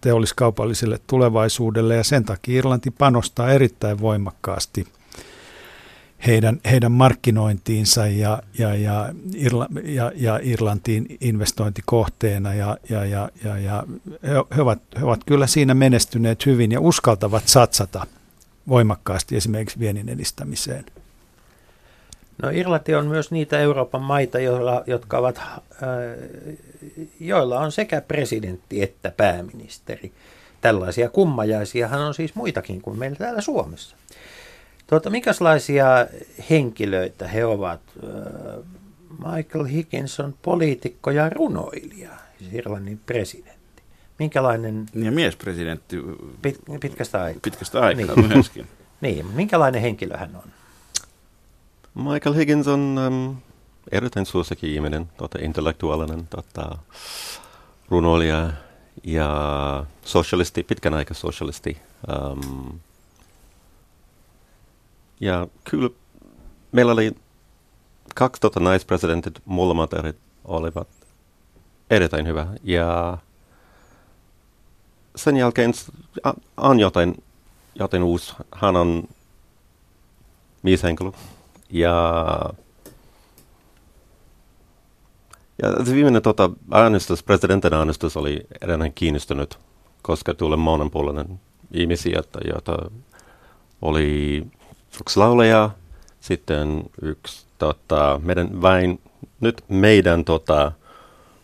[0.00, 4.86] teolliskaupalliselle tulevaisuudelle ja sen takia Irlanti panostaa erittäin voimakkaasti–
[6.26, 13.58] heidän, heidän markkinointiinsa ja, ja, ja, Irla, ja, ja Irlantiin investointikohteena ja, ja, ja, ja,
[13.58, 13.84] ja
[14.56, 18.06] he, ovat, he ovat kyllä siinä menestyneet hyvin ja uskaltavat satsata
[18.68, 20.84] voimakkaasti esimerkiksi viennin edistämiseen.
[22.42, 25.58] No Irlanti on myös niitä Euroopan maita, joilla, jotka ovat, äh,
[27.20, 30.12] joilla on sekä presidentti että pääministeri.
[30.60, 33.96] Tällaisia kummajaisiahan on siis muitakin kuin meillä täällä Suomessa.
[34.86, 35.86] Tuota, minkälaisia
[36.50, 37.80] henkilöitä he ovat?
[39.18, 43.82] Michael Higginson, poliitikko ja runoilija, siis Irlannin presidentti.
[44.18, 44.86] Minkälainen...
[44.94, 45.96] Ja miespresidentti.
[46.42, 47.40] Pit, pitkästä aikaa.
[47.42, 48.28] Pitkästä aikaa niin.
[48.28, 48.66] myöskin.
[49.00, 50.50] niin, minkälainen henkilö hän on?
[52.12, 53.36] Michael Higgins on um,
[53.92, 56.78] erittäin suosikki ihminen, tota, intellektuaalinen tota,
[57.88, 58.52] runoilija
[59.04, 61.76] ja sosialisti, pitkän aikaa sosialisti.
[62.32, 62.80] Um,
[65.24, 65.90] ja kyllä
[66.72, 67.12] meillä oli
[68.14, 70.12] kaksi tota naispresidentit, molemmat eri
[70.44, 70.88] olivat
[71.90, 72.46] erittäin hyvä.
[72.62, 73.18] Ja
[75.16, 75.72] sen jälkeen
[76.56, 77.22] on jotain,
[77.74, 78.34] jotain uusi.
[78.54, 79.08] Hän on
[80.62, 81.10] mieshenkilö.
[81.70, 82.24] Ja,
[85.62, 89.58] ja se viimeinen tota, äänestys, presidentin äänestys oli edelleen kiinnostunut,
[90.02, 91.40] koska tuli monenpuolinen
[91.72, 92.90] ihmisiä, joita
[93.82, 94.42] oli
[95.00, 95.70] yksi lauleja,
[96.20, 99.00] sitten yksi tota, meidän vain,
[99.40, 100.72] nyt meidän tota,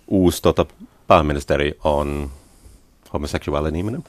[0.08, 0.66] uusi tota,
[1.06, 2.30] pääministeri on
[3.12, 4.04] homoseksuaalinen ihminen,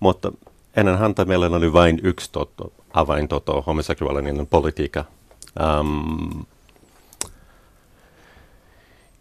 [0.00, 0.32] mutta
[0.76, 5.04] ennen häntä meillä oli vain yksi tota, avain tota, homoseksuaalinen politiikka.
[5.80, 6.44] Um,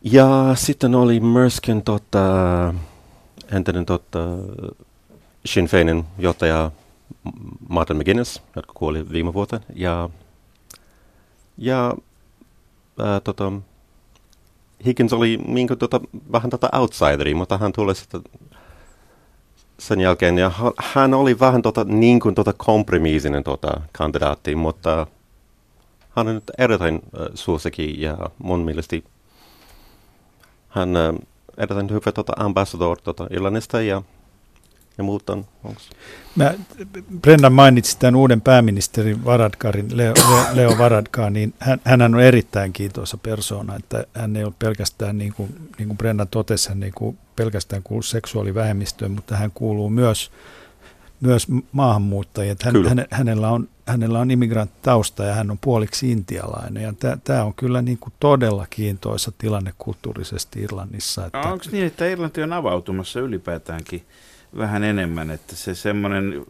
[0.02, 2.20] ja sitten oli myöskin tota,
[3.52, 4.20] entinen tota,
[5.46, 6.72] Sinn Feinin johtaja
[7.70, 9.66] Martin McGuinness, jotka kuoli viime vuoteen.
[9.76, 10.10] Ja,
[11.58, 11.96] ja
[13.00, 13.52] ää, tota,
[14.86, 16.02] Higgins oli niin kuin, tota,
[16.32, 18.22] vähän tätä outsideri, mutta hän tuli sitten
[19.80, 25.08] sen jälkeen, ja hän oli vähän tota, niin kuin tota kompromiisinen tota, kandidaatti, mutta
[26.10, 28.96] hän on nyt erittäin äh, suosikki, ja mun mielestä
[30.70, 31.16] hän äh,
[31.58, 34.02] erittäin hyvä tota, ambassador tota, Irlannista, ja
[35.00, 35.46] ja muut on?
[35.64, 35.90] Onks?
[36.36, 36.54] Mä,
[37.22, 40.14] Brendan mainitsi tämän uuden pääministerin Varadkarin, Leo,
[40.54, 45.34] Leo Varadkar, niin hän, hän on erittäin kiintoisa persoona, että hän ei ole pelkästään, niin
[45.34, 50.32] kuin, niin kuin Brendan totesi, hän ei kuin pelkästään kuulu seksuaalivähemmistöön, mutta hän kuuluu myös,
[51.22, 52.58] myös maahanmuuttajien.
[52.64, 56.84] Hän, hän, hänellä on hänellä on immigranttausta ja hän on puoliksi intialainen.
[56.84, 56.94] Ja
[57.24, 61.26] tämä on kyllä niin kuin todella kiintoisa tilanne kulttuurisesti Irlannissa.
[61.26, 61.40] Että...
[61.40, 64.06] Onko niin, että Irlanti on avautumassa ylipäätäänkin
[64.58, 66.46] vähän enemmän, että se semmoinen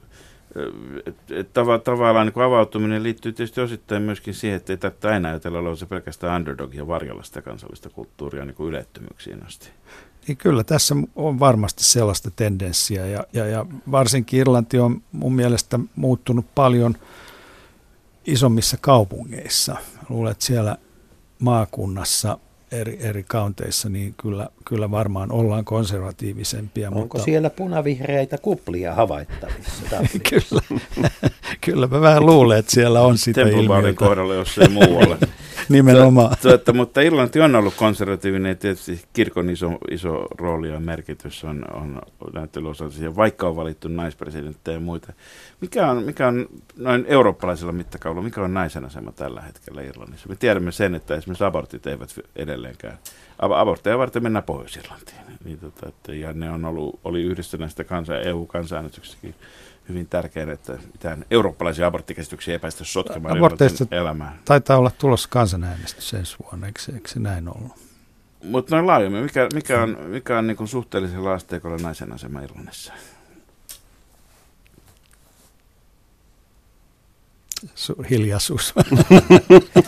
[1.53, 5.75] tava, tavallaan niin avautuminen liittyy tietysti osittain myöskin siihen, että ei tarvitse aina ajatella olla
[5.75, 9.69] se pelkästään underdog ja varjella sitä kansallista kulttuuria niin kuin ylettömyyksiin asti.
[10.27, 15.79] Niin kyllä tässä on varmasti sellaista tendenssiä ja, ja, ja varsinkin Irlanti on mun mielestä
[15.95, 16.95] muuttunut paljon
[18.25, 19.75] isommissa kaupungeissa.
[20.09, 20.77] Luulen, että siellä
[21.39, 22.37] maakunnassa
[22.71, 26.87] eri, eri kaunteissa, niin kyllä, kyllä varmaan ollaan konservatiivisempia.
[26.87, 27.23] Onko mutta...
[27.23, 29.83] siellä punavihreitä kuplia havaittavissa?
[30.29, 30.81] kyllä,
[31.65, 33.93] kyllä mä vähän luulen, että siellä on sitä ilmiötä.
[33.93, 35.17] kohdalla, jos ei muualle.
[35.79, 36.35] Nimenomaan.
[36.41, 41.65] Tuota, mutta Irlanti on ollut konservatiivinen ja tietysti kirkon iso, iso rooli ja merkitys on,
[41.73, 42.01] on
[42.33, 45.13] näyttelyosallisia, vaikka on valittu naispresidenttejä ja muita.
[45.61, 46.47] Mikä on, mikä on
[46.77, 50.29] noin eurooppalaisella mittakaavalla, mikä on naisen asema tällä hetkellä Irlannissa?
[50.29, 52.97] Me tiedämme sen, että esimerkiksi abortit eivät edelleenkään,
[53.39, 55.19] abortteja varten mennään Pohjois-Irlantiin.
[55.43, 59.35] niin tota, että, ja ne on ollut, oli yhdessä näistä kansa, EU-kansanäänestyksistäkin
[59.89, 64.39] hyvin tärkeää, että mitään eurooppalaisia aborttikäsityksiä ei päästä sotkemaan Aborteista elämään.
[64.45, 67.71] Taitaa olla tulossa kansanäänestys ensi vuonna, eikö, se- eikö se näin ollut?
[68.43, 72.93] Mutta noin laajemmin, mikä, mikä on, mikä on niin suhteellisella asteikolla naisen asema Irlannissa?
[77.75, 78.73] Su- hiljaisuus.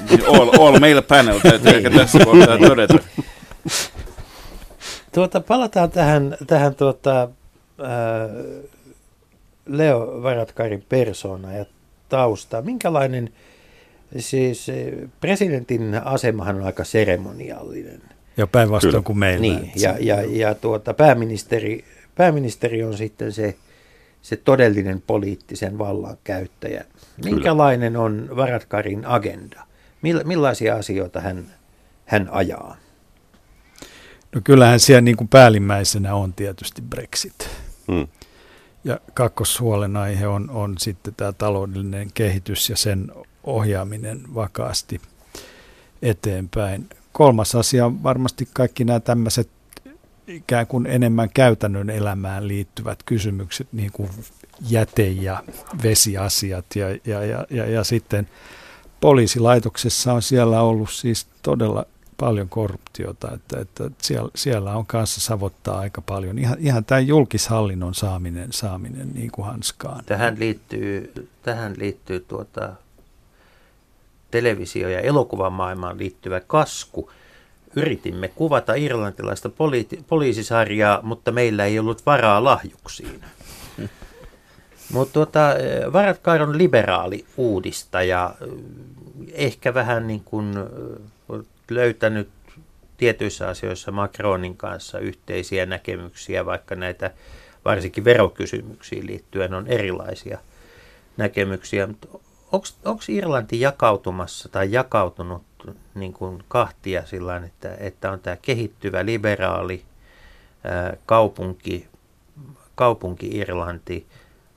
[0.10, 2.98] Niin All, all male panel täytyy ehkä tässä kohtaa todeta.
[5.14, 7.30] Tuota, palataan tähän, tähän tuota, ää,
[9.78, 11.66] Leo Varadkarin persoona ja
[12.10, 12.62] tausta.
[12.62, 13.30] Minkälainen,
[14.18, 18.02] siis eh, presidentin asemahan on aika seremoniallinen.
[18.38, 19.04] ja päinvastoin Kyllä.
[19.04, 19.42] kuin meillä.
[19.42, 23.56] Niin, ja, ja, ja tuota, pääministeri, pääministeri on sitten se,
[24.22, 26.86] se todellinen poliittisen vallan käyttäjä.
[27.26, 29.62] Minkälainen on Varadkarin agenda?
[30.02, 31.46] Mill, millaisia asioita hän,
[32.06, 32.78] hän ajaa?
[34.36, 37.50] No kyllähän siellä niin kuin päällimmäisenä on tietysti Brexit.
[37.88, 38.08] Mm.
[38.84, 43.12] Ja kakkoshuolenaihe on, on sitten tämä taloudellinen kehitys ja sen
[43.44, 45.02] ohjaaminen vakaasti
[46.02, 46.90] eteenpäin.
[47.12, 49.50] Kolmas asia on varmasti kaikki nämä tämmöiset
[50.28, 54.10] ikään kuin enemmän käytännön elämään liittyvät kysymykset, niin kuin
[54.70, 55.44] jäte- ja
[55.84, 56.66] vesiasiat.
[56.76, 58.30] Ja, ja, ja, ja, ja sitten
[59.00, 61.86] poliisilaitoksessa on siellä ollut siis todella
[62.22, 66.40] paljon korruptiota, että, että siellä, siellä on kanssa savottaa aika paljon.
[66.40, 70.06] Ihan, ihan tämä julkishallinnon saaminen, saaminen niin kuin hanskaan.
[70.06, 71.14] Tähän liittyy,
[71.44, 72.74] tähän liittyy tuota,
[74.32, 77.12] televisio- ja elokuvamaailmaan liittyvä kasku.
[77.76, 83.22] Yritimme kuvata irlantilaista poliiti- poliisisarjaa, mutta meillä ei ollut varaa lahjuksiin.
[84.94, 85.40] Mutta tuota,
[85.94, 88.36] Varadkar on liberaali uudistaja,
[89.34, 90.68] ehkä vähän niin kuin ö,
[91.76, 92.30] löytänyt
[92.98, 97.12] tietyissä asioissa Macronin kanssa yhteisiä näkemyksiä, vaikka näitä
[97.66, 100.40] varsinkin verokysymyksiin liittyen on erilaisia
[101.18, 101.88] näkemyksiä.
[102.52, 105.44] Onko Irlanti jakautumassa tai jakautunut
[105.96, 109.86] niin kuin kahtia sillä että, että on tämä kehittyvä liberaali
[110.64, 111.88] ää, kaupunki,
[112.76, 114.08] kaupunki-Irlanti,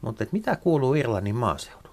[0.01, 1.84] mutta mitä kuuluu Irlannin maaseudulle?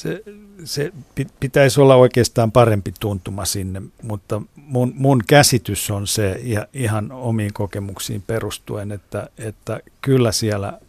[0.00, 0.22] Se,
[0.64, 6.66] se pi- pitäisi olla oikeastaan parempi tuntuma sinne, mutta mun, mun käsitys on se ja
[6.72, 10.80] ihan omiin kokemuksiin perustuen, että, että kyllä siellä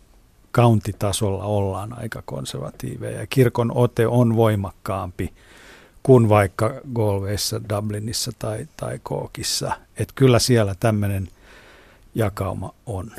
[0.51, 3.27] kauntitasolla ollaan aika konservatiiveja.
[3.27, 5.33] Kirkon ote on voimakkaampi
[6.03, 9.71] kuin vaikka Galwayssa, Dublinissa tai, tai Kookissa.
[9.97, 11.27] Että kyllä siellä tämmöinen
[12.15, 13.11] jakauma on.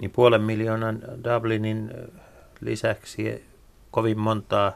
[0.00, 1.90] Niin puolen miljoonan Dublinin
[2.60, 3.44] lisäksi
[3.90, 4.72] kovin montaa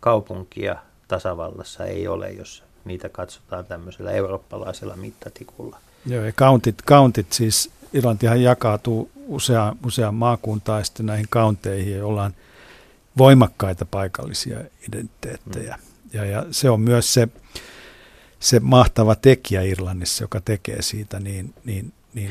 [0.00, 0.76] kaupunkia
[1.08, 5.78] tasavallassa ei ole, jos niitä katsotaan tämmöisellä eurooppalaisella mittatikulla.
[6.06, 12.22] Joo, ja countit, countit siis, Irlantihan jakautuu useaan, useaan maakuntaan ja sitten näihin counteihin, joilla
[12.24, 12.34] on
[13.18, 14.58] voimakkaita paikallisia
[14.88, 15.78] identiteettejä.
[16.12, 17.28] Ja, ja se on myös se,
[18.40, 22.30] se mahtava tekijä Irlannissa, joka tekee siitä niin, niin, niin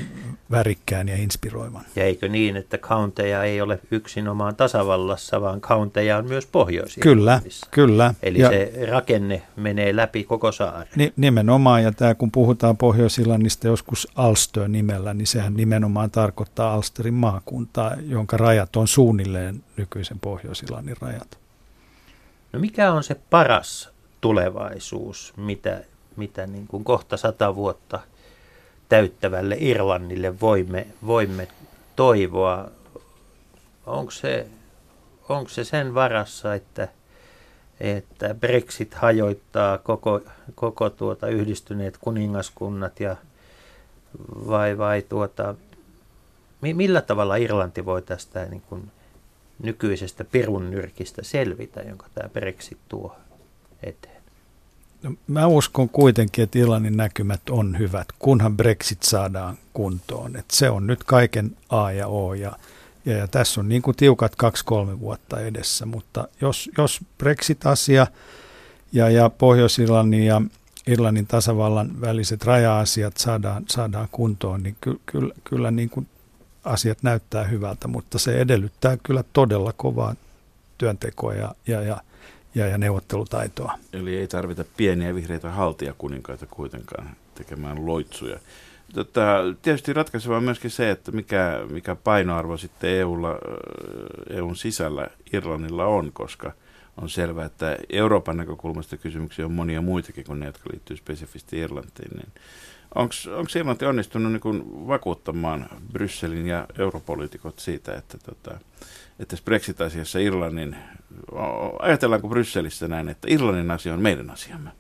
[0.52, 1.86] värikkään ja inspiroivan.
[1.96, 7.42] Ja eikö niin, että counteja ei ole yksinomaan tasavallassa, vaan counteja on myös pohjois Kyllä,
[7.72, 8.14] kyllä.
[8.24, 10.88] Eli ja se rakenne menee läpi koko saaren.
[10.96, 17.14] ni, nimenomaan, ja tämä kun puhutaan Pohjois-Irlannista joskus Ulster nimellä, niin sehän nimenomaan tarkoittaa Ulsterin
[17.14, 21.40] maakuntaa, jonka rajat on suunnilleen nykyisen Pohjois-Irlannin rajat.
[22.54, 23.90] No mikä on se paras
[24.22, 25.82] tulevaisuus, mitä,
[26.16, 28.00] mitä niin kuin kohta sata vuotta
[28.90, 31.48] täyttävälle Irlannille voimme, voimme
[31.96, 32.72] toivoa?
[33.86, 34.48] Onko se,
[35.30, 36.88] onko se sen varassa, että,
[37.80, 40.22] että Brexit hajoittaa koko,
[40.56, 43.16] koko tuota yhdistyneet kuningaskunnat ja
[44.48, 45.56] vai, vai tuota,
[46.62, 48.92] mi- millä tavalla Irlanti voi tästä niin kuin
[49.64, 53.16] nykyisestä pirun nyrkistä selvitä, jonka tämä Brexit tuo
[53.84, 54.15] eteen?
[55.04, 60.36] No, mä uskon kuitenkin, että Irlannin näkymät on hyvät, kunhan Brexit saadaan kuntoon.
[60.36, 62.52] Et se on nyt kaiken A ja O ja,
[63.06, 68.08] ja, ja tässä on niin kuin tiukat kaksi-kolme vuotta edessä, mutta jos, jos Brexit-asia
[68.92, 70.42] ja, ja Pohjois-Irlannin ja
[70.88, 76.08] Irlannin tasavallan väliset raja-asiat saadaan, saadaan kuntoon, niin ky, kyllä, kyllä niin kuin
[76.64, 80.16] asiat näyttää hyvältä, mutta se edellyttää kyllä todella kovaa
[80.78, 82.02] työntekoa ja, ja, ja,
[82.56, 83.80] ja, ja neuvottelutaitoa.
[83.94, 88.40] Eli ei tarvita pieniä vihreitä haltijakuninkaita kuitenkaan tekemään loitsuja.
[88.94, 93.38] Tota, tietysti ratkaisevaa on myöskin se, että mikä, mikä painoarvo sitten EUlla,
[94.30, 96.52] EUn sisällä Irlannilla on, koska
[96.98, 102.12] on selvää, että Euroopan näkökulmasta kysymyksiä on monia muitakin kuin ne, jotka liittyy spesifisti Irlantiin.
[102.18, 102.32] Niin
[102.96, 103.14] Onko
[103.60, 108.60] Irlanti onnistunut niin kuin vakuuttamaan Brysselin ja europoliitikot siitä, että, tota,
[109.20, 110.76] että Brexit-asiassa Irlannin,
[111.80, 114.72] ajatellaanko Brysselissä näin, että Irlannin asia on meidän asiamme?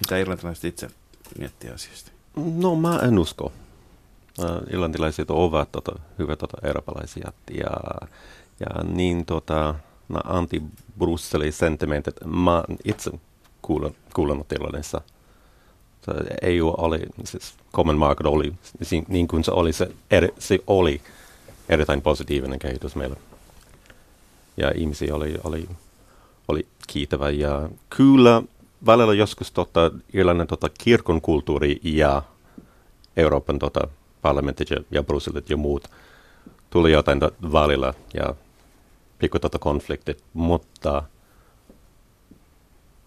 [0.00, 0.88] Mitä irlantilaiset itse
[1.38, 2.10] miettii asiasta?
[2.36, 3.52] No mä en usko.
[4.72, 7.70] Irlantilaiset ovat tota, hyvät tota, eurooppalaisia ja,
[8.60, 9.74] ja niin tota,
[10.24, 13.10] anti-Brusselin sentimentit mä itse
[13.62, 15.00] kuulen, kuulenut Irlannissa–
[16.42, 18.52] EU oli, siis Common Market oli,
[19.08, 21.00] niin kuin se oli, se, eri, se oli
[21.68, 23.16] erittäin positiivinen kehitys meillä.
[24.56, 25.68] Ja ihmisiä oli, oli,
[26.48, 27.30] oli kiitävä.
[27.30, 28.42] Ja kyllä
[28.86, 32.22] välillä joskus tota, Irlannin tota, kirkon kulttuuri ja
[33.16, 33.88] Euroopan tota,
[34.22, 35.90] parlamentit ja, ja Brysselit ja muut
[36.70, 38.34] tuli jotain tota, välillä ja
[39.18, 41.02] pikku tota konfliktit, mutta–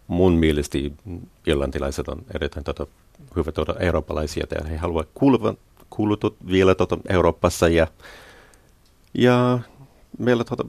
[0.10, 0.78] mun mielestä
[1.48, 2.88] irlantilaiset on erittäin tota,
[3.36, 5.54] hyvä tuota, eurooppalaisia ja he haluavat kuuluva,
[5.90, 7.88] kuulutut vielä tuota, Euroopassa ja,
[9.14, 9.60] ja
[10.18, 10.66] meillä tuota,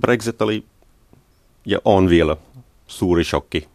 [0.00, 0.64] Brexit oli
[1.64, 2.36] ja on vielä
[2.86, 3.68] suuri shokki,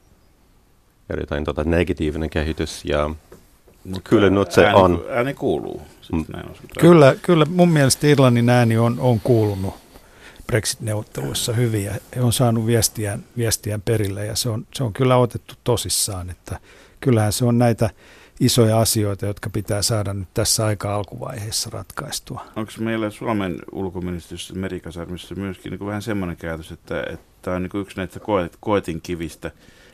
[1.09, 3.09] erittäin tuota, negatiivinen kehitys ja
[3.83, 5.05] mutta kyllä nyt se ääni, on.
[5.09, 5.81] Ääni kuuluu.
[6.01, 6.43] Siis mm.
[6.79, 9.73] Kyllä, kyllä mun mielestä Irlannin ääni on, on kuulunut
[10.47, 15.17] Brexit-neuvotteluissa hyvin ja he on saanut viestiään, viestiään perille ja se on, se on kyllä
[15.17, 16.59] otettu tosissaan, että
[16.99, 17.89] kyllähän se on näitä
[18.39, 22.45] isoja asioita, jotka pitää saada nyt tässä aika alkuvaiheessa ratkaistua.
[22.55, 27.81] Onko meillä Suomen ulkoministeriössä Merikasarmissa myöskin niin vähän semmoinen käytös, että, että tämä on niin
[27.81, 28.19] yksi näitä
[28.59, 29.51] koetin kivistä,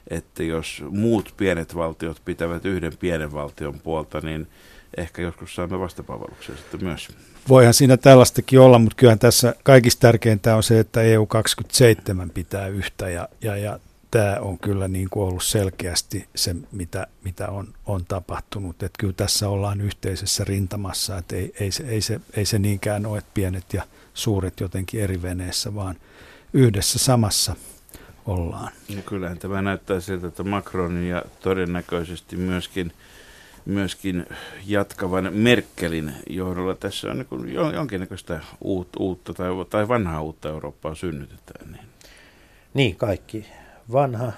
[0.07, 4.47] että jos muut pienet valtiot pitävät yhden pienen valtion puolta, niin
[4.97, 7.07] ehkä joskus saamme vastapalveluksia sitten myös.
[7.49, 13.09] Voihan siinä tällaistakin olla, mutta kyllähän tässä kaikista tärkeintä on se, että EU27 pitää yhtä
[13.09, 13.79] ja, ja, ja
[14.11, 18.83] tämä on kyllä niin kuin ollut selkeästi se, mitä, mitä on, on tapahtunut.
[18.83, 23.05] Että kyllä tässä ollaan yhteisessä rintamassa, että ei, ei, se, ei, se, ei se niinkään
[23.05, 23.83] ole, että pienet ja
[24.13, 25.95] suuret jotenkin eri veneessä, vaan
[26.53, 27.55] yhdessä samassa
[28.25, 28.71] ollaan.
[28.95, 32.93] No kyllähän tämä näyttää siltä, että Macronin ja todennäköisesti myöskin–
[33.69, 34.25] myöskin
[34.65, 36.75] jatkavan Merkelin johdolla.
[36.75, 41.71] Tässä on niin jonkinnäköistä uutta, uutta tai, tai vanhaa uutta Eurooppaa synnytetään.
[41.71, 41.85] Niin.
[42.73, 43.45] niin, kaikki
[43.91, 44.31] vanha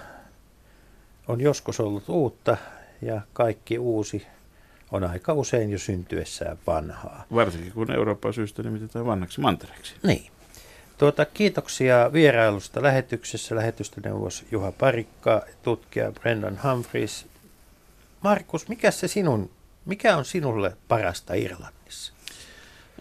[1.27, 2.57] on joskus ollut uutta
[3.01, 4.27] ja kaikki uusi
[4.91, 7.25] on aika usein jo syntyessään vanhaa.
[7.35, 9.95] Varsinkin kun Eurooppaa syystä nimitetään vanhaksi mantereeksi.
[10.03, 10.31] Niin.
[10.97, 13.55] Tuota, kiitoksia vierailusta lähetyksessä.
[13.55, 17.25] Lähetystyneuvos Juha Parikka, tutkija Brendan Humphreys
[18.21, 19.49] Markus, mikä, se sinun,
[19.85, 22.13] mikä on sinulle parasta Irlannissa?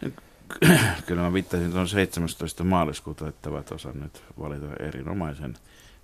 [1.07, 2.64] Kyllä mä viittasin tuon 17.
[2.64, 5.55] maaliskuuta, että ovat osanneet valita erinomaisen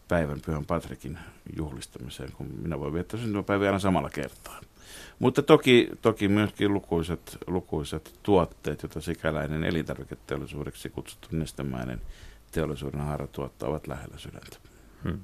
[0.08, 1.18] päivän Pyhän Patrikin
[1.56, 4.60] juhlistamiseen, kun minä voin viettää syntymäpäivää aina samalla kertaa.
[5.18, 12.00] Mutta toki, toki myöskin lukuisat, lukuisat tuotteet, joita sikäläinen elintarviketeollisuudeksi kutsuttu nestemäinen
[12.52, 14.56] teollisuuden haara tuottaa, ovat lähellä sydäntä.
[15.04, 15.20] Hmm.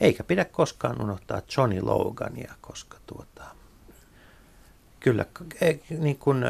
[0.00, 3.44] Eikä pidä koskaan unohtaa Johnny Logania, koska tuota,
[5.00, 5.24] kyllä
[5.60, 6.48] e, niin kuin, e,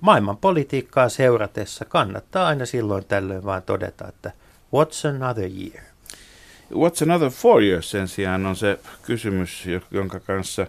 [0.00, 4.32] maailman politiikkaa seuratessa kannattaa aina silloin tällöin vaan todeta, että
[4.74, 5.89] what's another year?
[6.74, 10.66] What's another four years sen sijaan on se kysymys, jonka kanssa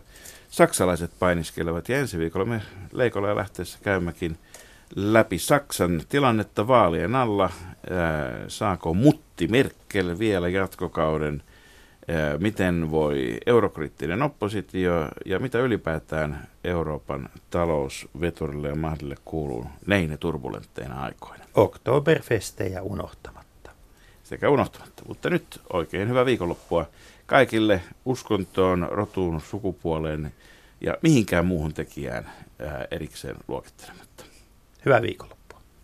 [0.50, 1.90] saksalaiset painiskelevat.
[1.90, 4.38] Ja ensi viikolla me Leikolla ja lähteessä käymmekin
[4.96, 7.50] läpi Saksan tilannetta vaalien alla.
[8.48, 11.44] saako Mutti Merkel vielä jatkokauden
[12.40, 21.44] miten voi eurokriittinen oppositio ja mitä ylipäätään Euroopan talousveturille ja mahdille kuuluu näinä turbulentteina aikoina.
[21.54, 23.41] Oktoberfestejä unohtamatta.
[24.32, 25.04] Sekä unohtamatta.
[25.08, 26.90] Mutta nyt oikein hyvää viikonloppua
[27.26, 30.34] kaikille uskontoon, rotuun, sukupuoleen
[30.82, 32.32] ja mihinkään muuhun tekijään
[32.92, 34.24] erikseen luokittelematta.
[34.86, 35.41] Hyvää viikonloppua.